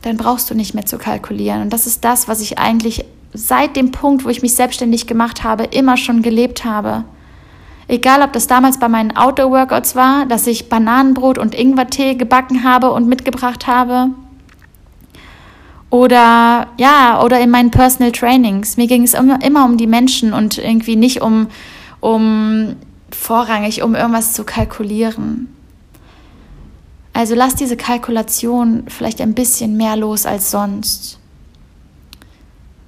dann 0.01 0.17
brauchst 0.17 0.49
du 0.49 0.55
nicht 0.55 0.73
mehr 0.73 0.87
zu 0.87 0.97
kalkulieren. 0.97 1.61
Und 1.61 1.75
das 1.75 1.87
ist 1.87 2.03
das, 2.07 2.27
was 2.27 2.41
ich 2.41 2.59
eigentlich 2.59 3.05
seit 3.35 3.77
dem 3.77 3.93
Punkt, 3.93 4.25
wo 4.25 4.31
ich 4.31 4.41
mich 4.41 4.55
selbstständig 4.55 5.07
gemacht 5.07 5.45
habe, 5.45 5.65
immer 5.65 5.99
schon 5.99 6.23
gelebt 6.23 6.65
habe. 6.65 7.05
Egal, 7.89 8.23
ob 8.23 8.33
das 8.33 8.47
damals 8.47 8.79
bei 8.79 8.89
meinen 8.89 9.15
Outdoor-Workouts 9.15 9.97
war, 9.97 10.25
dass 10.25 10.47
ich 10.47 10.71
Bananenbrot 10.71 11.37
und 11.37 11.55
Ingwertee 11.55 12.15
gebacken 12.15 12.65
habe 12.65 12.91
und 12.93 13.07
mitgebracht 13.07 13.67
habe, 13.67 14.09
oder 15.91 16.69
ja, 16.79 17.23
oder 17.23 17.41
in 17.41 17.51
meinen 17.51 17.71
Personal 17.71 18.13
Trainings. 18.13 18.77
Mir 18.77 18.87
ging 18.87 19.03
es 19.03 19.15
immer, 19.15 19.43
immer 19.43 19.65
um 19.65 19.77
die 19.77 19.87
Menschen 19.87 20.33
und 20.33 20.59
irgendwie 20.59 20.97
nicht 20.97 21.21
um, 21.21 21.49
um 22.01 22.77
vorrangig, 23.11 23.83
um 23.83 23.95
irgendwas 23.95 24.33
zu 24.33 24.45
kalkulieren. 24.45 25.55
Also 27.13 27.35
lass 27.35 27.55
diese 27.55 27.77
Kalkulation 27.77 28.85
vielleicht 28.89 29.21
ein 29.21 29.35
bisschen 29.35 29.77
mehr 29.77 29.97
los 29.97 30.27
als 30.27 30.51
sonst. 30.51 31.20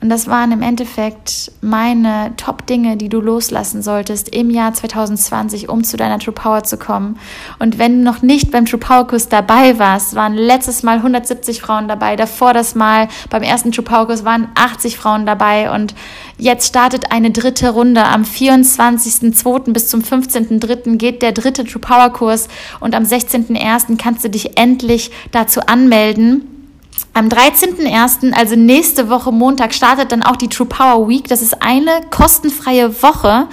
Und 0.03 0.09
das 0.09 0.27
waren 0.27 0.51
im 0.51 0.63
Endeffekt 0.63 1.53
meine 1.61 2.33
Top-Dinge, 2.37 2.97
die 2.97 3.09
du 3.09 3.21
loslassen 3.21 3.83
solltest 3.83 4.29
im 4.31 4.51
Jahr 4.51 4.75
2020, 4.75 5.69
um 5.69 5.85
zu 5.85 5.97
deiner 5.97 6.19
True 6.19 6.35
Power 6.35 6.65
zu 6.65 6.77
kommen. 6.77 7.21
Und 7.61 7.79
wenn 7.79 7.99
du 7.99 8.05
noch 8.05 8.21
nicht 8.21 8.51
beim 8.51 8.67
True 8.67 8.81
Power 8.81 9.07
Kurs 9.07 9.29
dabei 9.29 9.79
warst, 9.79 10.17
waren 10.17 10.35
letztes 10.35 10.83
Mal 10.83 10.97
170 10.97 11.63
Frauen 11.63 11.87
dabei. 11.87 12.17
Davor 12.17 12.53
das 12.53 12.75
Mal 12.75 13.07
beim 13.31 13.45
ersten 13.45 13.71
True 13.71 13.85
Power 13.85 14.07
Kurs 14.07 14.25
waren 14.25 14.49
80 14.57 14.97
Frauen 14.97 15.25
dabei. 15.25 15.73
Und 15.73 15.95
jetzt 16.37 16.67
startet 16.67 17.13
eine 17.13 17.31
dritte 17.31 17.71
Runde. 17.71 18.03
Am 18.03 18.25
24.02. 18.25 19.73
bis 19.73 19.87
zum 19.87 20.01
15.03. 20.01 20.97
geht 20.97 21.23
der 21.23 21.31
dritte 21.31 21.63
True 21.63 21.81
Power 21.81 22.11
Kurs. 22.11 22.49
Und 22.81 22.97
am 22.97 23.05
16.01. 23.05 23.99
kannst 23.99 24.25
du 24.25 24.31
dich 24.31 24.59
endlich 24.59 25.13
dazu 25.31 25.61
anmelden. 25.61 26.62
Am 27.15 27.29
13.01., 27.29 28.33
also 28.33 28.57
nächste 28.57 29.11
Woche 29.11 29.33
Montag, 29.33 29.75
startet 29.75 30.13
dann 30.13 30.23
auch 30.23 30.37
die 30.37 30.49
True 30.49 30.67
Power 30.67 31.09
Week. 31.09 31.29
Das 31.29 31.43
ist 31.43 31.63
eine 31.63 32.01
kostenfreie 32.09 33.03
Woche, 33.03 33.49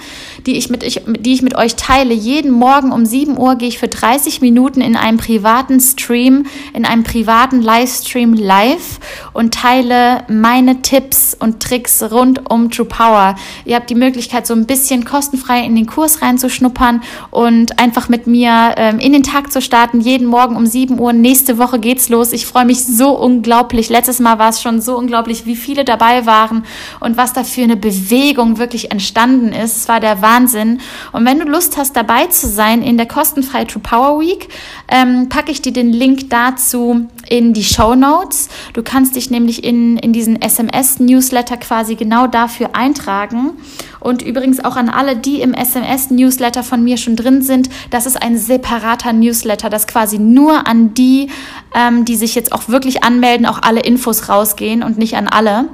die 0.46 0.56
ich 0.56 0.70
mit, 0.70 0.82
ich, 0.82 1.02
die 1.06 1.32
ich 1.32 1.42
mit 1.42 1.56
euch 1.56 1.76
teile. 1.76 2.14
Jeden 2.14 2.50
Morgen 2.50 2.92
um 2.92 3.04
7 3.04 3.38
Uhr 3.38 3.56
gehe 3.56 3.68
ich 3.68 3.78
für 3.78 3.88
30 3.88 4.40
Minuten 4.40 4.80
in 4.80 4.96
einem 4.96 5.18
privaten 5.18 5.80
Stream, 5.80 6.46
in 6.72 6.84
einem 6.84 7.04
privaten 7.04 7.60
Livestream 7.60 8.34
live 8.34 9.00
und 9.32 9.54
teile 9.54 10.24
meine 10.28 10.82
Tipps 10.82 11.36
und 11.38 11.60
Tricks 11.60 12.02
rund 12.02 12.50
um 12.50 12.70
True 12.70 12.86
Power. 12.86 13.36
Ihr 13.64 13.76
habt 13.76 13.90
die 13.90 13.94
Möglichkeit, 13.94 14.46
so 14.46 14.54
ein 14.54 14.66
bisschen 14.66 15.04
kostenfrei 15.04 15.64
in 15.64 15.74
den 15.74 15.86
Kurs 15.86 16.22
reinzuschnuppern 16.22 17.02
und 17.30 17.78
einfach 17.78 18.08
mit 18.08 18.26
mir 18.26 18.74
ähm, 18.76 18.98
in 18.98 19.12
den 19.12 19.22
Tag 19.22 19.52
zu 19.52 19.60
starten. 19.60 20.00
Jeden 20.00 20.26
Morgen 20.26 20.56
um 20.56 20.66
7 20.66 20.98
Uhr. 20.98 21.12
Nächste 21.12 21.58
Woche 21.58 21.78
geht's 21.78 22.08
los. 22.08 22.32
Ich 22.32 22.46
freue 22.46 22.64
mich 22.64 22.84
so 22.84 23.10
unglaublich. 23.10 23.88
Letztes 23.88 24.20
Mal 24.20 24.38
war 24.38 24.50
es 24.50 24.62
schon 24.62 24.80
so 24.80 24.96
unglaublich, 24.96 25.46
wie 25.46 25.56
viele 25.56 25.84
dabei 25.84 26.26
waren 26.26 26.64
und 27.00 27.16
was 27.16 27.32
da 27.32 27.44
für 27.44 27.62
eine 27.62 27.76
Bewegung 27.76 28.58
wirklich 28.58 28.90
entstanden 28.90 29.52
ist. 29.52 29.76
Es 29.76 29.88
war 29.88 30.00
der 30.00 30.22
Wahnsinn. 30.30 30.80
Und 31.12 31.26
wenn 31.26 31.38
du 31.38 31.44
Lust 31.44 31.76
hast, 31.76 31.96
dabei 31.96 32.26
zu 32.26 32.46
sein 32.46 32.82
in 32.82 32.96
der 32.96 33.06
kostenfreien 33.06 33.66
True 33.66 33.82
Power 33.82 34.20
Week, 34.20 34.48
ähm, 34.88 35.28
packe 35.28 35.50
ich 35.50 35.62
dir 35.62 35.72
den 35.72 35.92
Link 35.92 36.30
dazu 36.30 37.08
in 37.28 37.52
die 37.52 37.64
Show 37.64 37.94
Notes. 37.94 38.48
Du 38.72 38.82
kannst 38.82 39.16
dich 39.16 39.30
nämlich 39.30 39.64
in, 39.64 39.96
in 39.98 40.12
diesen 40.12 40.40
SMS-Newsletter 40.40 41.56
quasi 41.56 41.96
genau 41.96 42.26
dafür 42.26 42.70
eintragen. 42.74 43.52
Und 43.98 44.22
übrigens 44.22 44.64
auch 44.64 44.76
an 44.76 44.88
alle, 44.88 45.16
die 45.16 45.40
im 45.40 45.52
SMS-Newsletter 45.52 46.62
von 46.62 46.82
mir 46.82 46.96
schon 46.96 47.16
drin 47.16 47.42
sind, 47.42 47.68
das 47.90 48.06
ist 48.06 48.22
ein 48.22 48.38
separater 48.38 49.12
Newsletter, 49.12 49.68
das 49.68 49.86
quasi 49.86 50.18
nur 50.18 50.66
an 50.66 50.94
die, 50.94 51.28
ähm, 51.74 52.04
die 52.04 52.16
sich 52.16 52.34
jetzt 52.34 52.52
auch 52.52 52.68
wirklich 52.68 53.04
anmelden, 53.04 53.46
auch 53.46 53.60
alle 53.62 53.80
Infos 53.80 54.28
rausgehen 54.28 54.82
und 54.82 54.96
nicht 54.96 55.16
an 55.16 55.28
alle. 55.28 55.68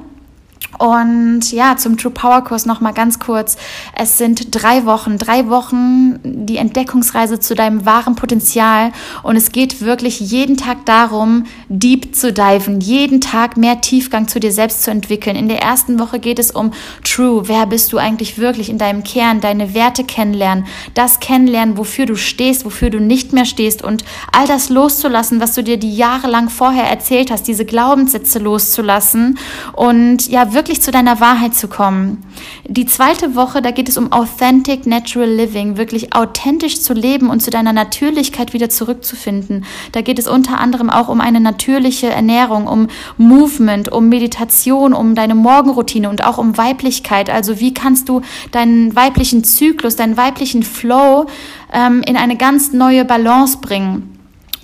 Und 0.78 1.52
ja, 1.52 1.76
zum 1.76 1.96
True 1.96 2.12
Power 2.12 2.42
Kurs 2.44 2.66
noch 2.66 2.80
mal 2.80 2.92
ganz 2.92 3.18
kurz. 3.18 3.56
Es 3.94 4.18
sind 4.18 4.48
drei 4.50 4.84
Wochen, 4.84 5.16
drei 5.16 5.48
Wochen 5.48 6.18
die 6.22 6.58
Entdeckungsreise 6.58 7.40
zu 7.40 7.54
deinem 7.54 7.86
wahren 7.86 8.14
Potenzial. 8.14 8.92
Und 9.22 9.36
es 9.36 9.52
geht 9.52 9.80
wirklich 9.80 10.20
jeden 10.20 10.56
Tag 10.56 10.84
darum, 10.84 11.44
deep 11.68 12.14
zu 12.14 12.32
diven, 12.32 12.80
jeden 12.80 13.20
Tag 13.20 13.56
mehr 13.56 13.80
Tiefgang 13.80 14.28
zu 14.28 14.38
dir 14.38 14.52
selbst 14.52 14.82
zu 14.82 14.90
entwickeln. 14.90 15.36
In 15.36 15.48
der 15.48 15.62
ersten 15.62 15.98
Woche 15.98 16.18
geht 16.18 16.38
es 16.38 16.50
um 16.50 16.72
True. 17.04 17.48
Wer 17.48 17.66
bist 17.66 17.92
du 17.92 17.98
eigentlich 17.98 18.38
wirklich 18.38 18.68
in 18.68 18.78
deinem 18.78 19.02
Kern? 19.02 19.40
Deine 19.40 19.72
Werte 19.74 20.04
kennenlernen, 20.04 20.66
das 20.94 21.20
kennenlernen, 21.20 21.78
wofür 21.78 22.06
du 22.06 22.16
stehst, 22.16 22.64
wofür 22.64 22.90
du 22.90 23.00
nicht 23.00 23.32
mehr 23.32 23.46
stehst 23.46 23.82
und 23.82 24.04
all 24.32 24.46
das 24.46 24.68
loszulassen, 24.68 25.40
was 25.40 25.54
du 25.54 25.62
dir 25.62 25.78
die 25.78 25.96
Jahre 25.96 26.28
lang 26.28 26.50
vorher 26.50 26.84
erzählt 26.84 27.30
hast, 27.30 27.48
diese 27.48 27.64
Glaubenssätze 27.64 28.38
loszulassen 28.38 29.38
und 29.72 30.28
ja, 30.28 30.45
wirklich 30.52 30.82
zu 30.82 30.90
deiner 30.90 31.20
Wahrheit 31.20 31.54
zu 31.54 31.68
kommen. 31.68 32.24
Die 32.66 32.86
zweite 32.86 33.34
Woche, 33.34 33.62
da 33.62 33.70
geht 33.70 33.88
es 33.88 33.96
um 33.96 34.12
Authentic 34.12 34.86
Natural 34.86 35.28
Living, 35.28 35.76
wirklich 35.76 36.14
authentisch 36.14 36.80
zu 36.80 36.92
leben 36.92 37.30
und 37.30 37.40
zu 37.40 37.50
deiner 37.50 37.72
Natürlichkeit 37.72 38.52
wieder 38.52 38.68
zurückzufinden. 38.68 39.64
Da 39.92 40.00
geht 40.00 40.18
es 40.18 40.28
unter 40.28 40.58
anderem 40.58 40.90
auch 40.90 41.08
um 41.08 41.20
eine 41.20 41.40
natürliche 41.40 42.08
Ernährung, 42.08 42.66
um 42.66 42.88
Movement, 43.16 43.90
um 43.90 44.08
Meditation, 44.08 44.92
um 44.92 45.14
deine 45.14 45.34
Morgenroutine 45.34 46.08
und 46.08 46.24
auch 46.24 46.38
um 46.38 46.56
Weiblichkeit. 46.56 47.30
Also 47.30 47.60
wie 47.60 47.74
kannst 47.74 48.08
du 48.08 48.22
deinen 48.50 48.94
weiblichen 48.96 49.44
Zyklus, 49.44 49.96
deinen 49.96 50.16
weiblichen 50.16 50.62
Flow 50.62 51.26
ähm, 51.72 52.02
in 52.06 52.16
eine 52.16 52.36
ganz 52.36 52.72
neue 52.72 53.04
Balance 53.04 53.58
bringen. 53.58 54.15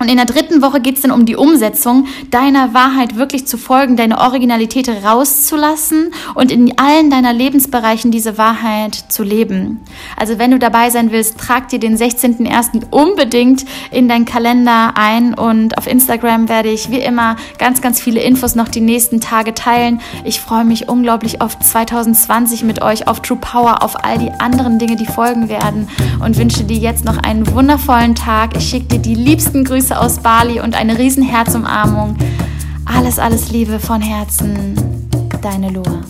Und 0.02 0.08
in 0.08 0.16
der 0.16 0.26
dritten 0.26 0.62
Woche 0.62 0.80
geht 0.80 0.96
es 0.96 1.02
dann 1.02 1.12
um 1.12 1.26
die 1.26 1.36
Umsetzung, 1.36 2.08
deiner 2.32 2.74
Wahrheit 2.74 3.14
wirklich 3.14 3.46
zu 3.46 3.56
folgen, 3.56 3.96
deine 3.96 4.18
Originalität 4.18 4.88
rauszulassen 4.88 6.12
und 6.34 6.50
in 6.50 6.76
allen 6.76 7.08
deiner 7.08 7.32
Lebensbereichen 7.32 8.10
diese 8.10 8.36
Wahrheit 8.36 8.96
zu 8.96 9.22
leben. 9.22 9.78
Also 10.16 10.40
wenn 10.40 10.50
du 10.50 10.58
dabei 10.58 10.90
sein 10.90 11.12
willst, 11.12 11.38
trag 11.38 11.68
dir 11.68 11.78
den 11.78 11.96
16.01. 11.96 12.90
unbedingt 12.90 13.64
in 13.92 14.08
deinen 14.08 14.24
Kalender 14.24 14.94
ein 14.96 15.34
und 15.34 15.78
auf 15.78 15.86
Instagram 15.86 16.48
werde 16.48 16.70
ich 16.70 16.90
wie 16.90 16.98
immer 16.98 17.36
ganz, 17.58 17.80
ganz 17.80 18.00
viele 18.00 18.22
Infos 18.22 18.56
noch 18.56 18.66
die 18.66 18.80
nächsten 18.80 19.20
Tage 19.20 19.54
teilen. 19.54 20.00
Ich 20.24 20.40
freue 20.40 20.64
mich 20.64 20.88
unglaublich 20.88 21.40
auf 21.40 21.56
2020 21.60 22.64
mit 22.64 22.82
euch, 22.82 23.06
auf 23.06 23.22
True 23.22 23.38
Power, 23.40 23.84
auf 23.84 24.04
all 24.04 24.18
die 24.18 24.32
anderen 24.32 24.80
Dinge, 24.80 24.96
die 24.96 25.06
folgen 25.06 25.48
werden 25.48 25.86
und 26.24 26.38
wünsche 26.38 26.64
dir 26.64 26.78
jetzt 26.78 27.04
noch 27.04 27.18
einen 27.18 27.46
wundervollen 27.54 28.16
Tag. 28.16 28.56
Ich 28.56 28.68
schicke 28.68 28.86
dir 28.86 28.98
die 28.98 29.14
liebsten 29.14 29.62
Grüße 29.62 29.91
Grüße 29.92 30.00
aus 30.00 30.18
Bali 30.20 30.58
und 30.60 30.74
eine 30.74 30.98
riesen 30.98 31.22
Herzumarmung. 31.22 32.16
Alles, 32.86 33.18
alles 33.18 33.50
Liebe 33.50 33.78
von 33.78 34.00
Herzen. 34.00 34.74
Deine 35.42 35.68
Loa. 35.68 36.00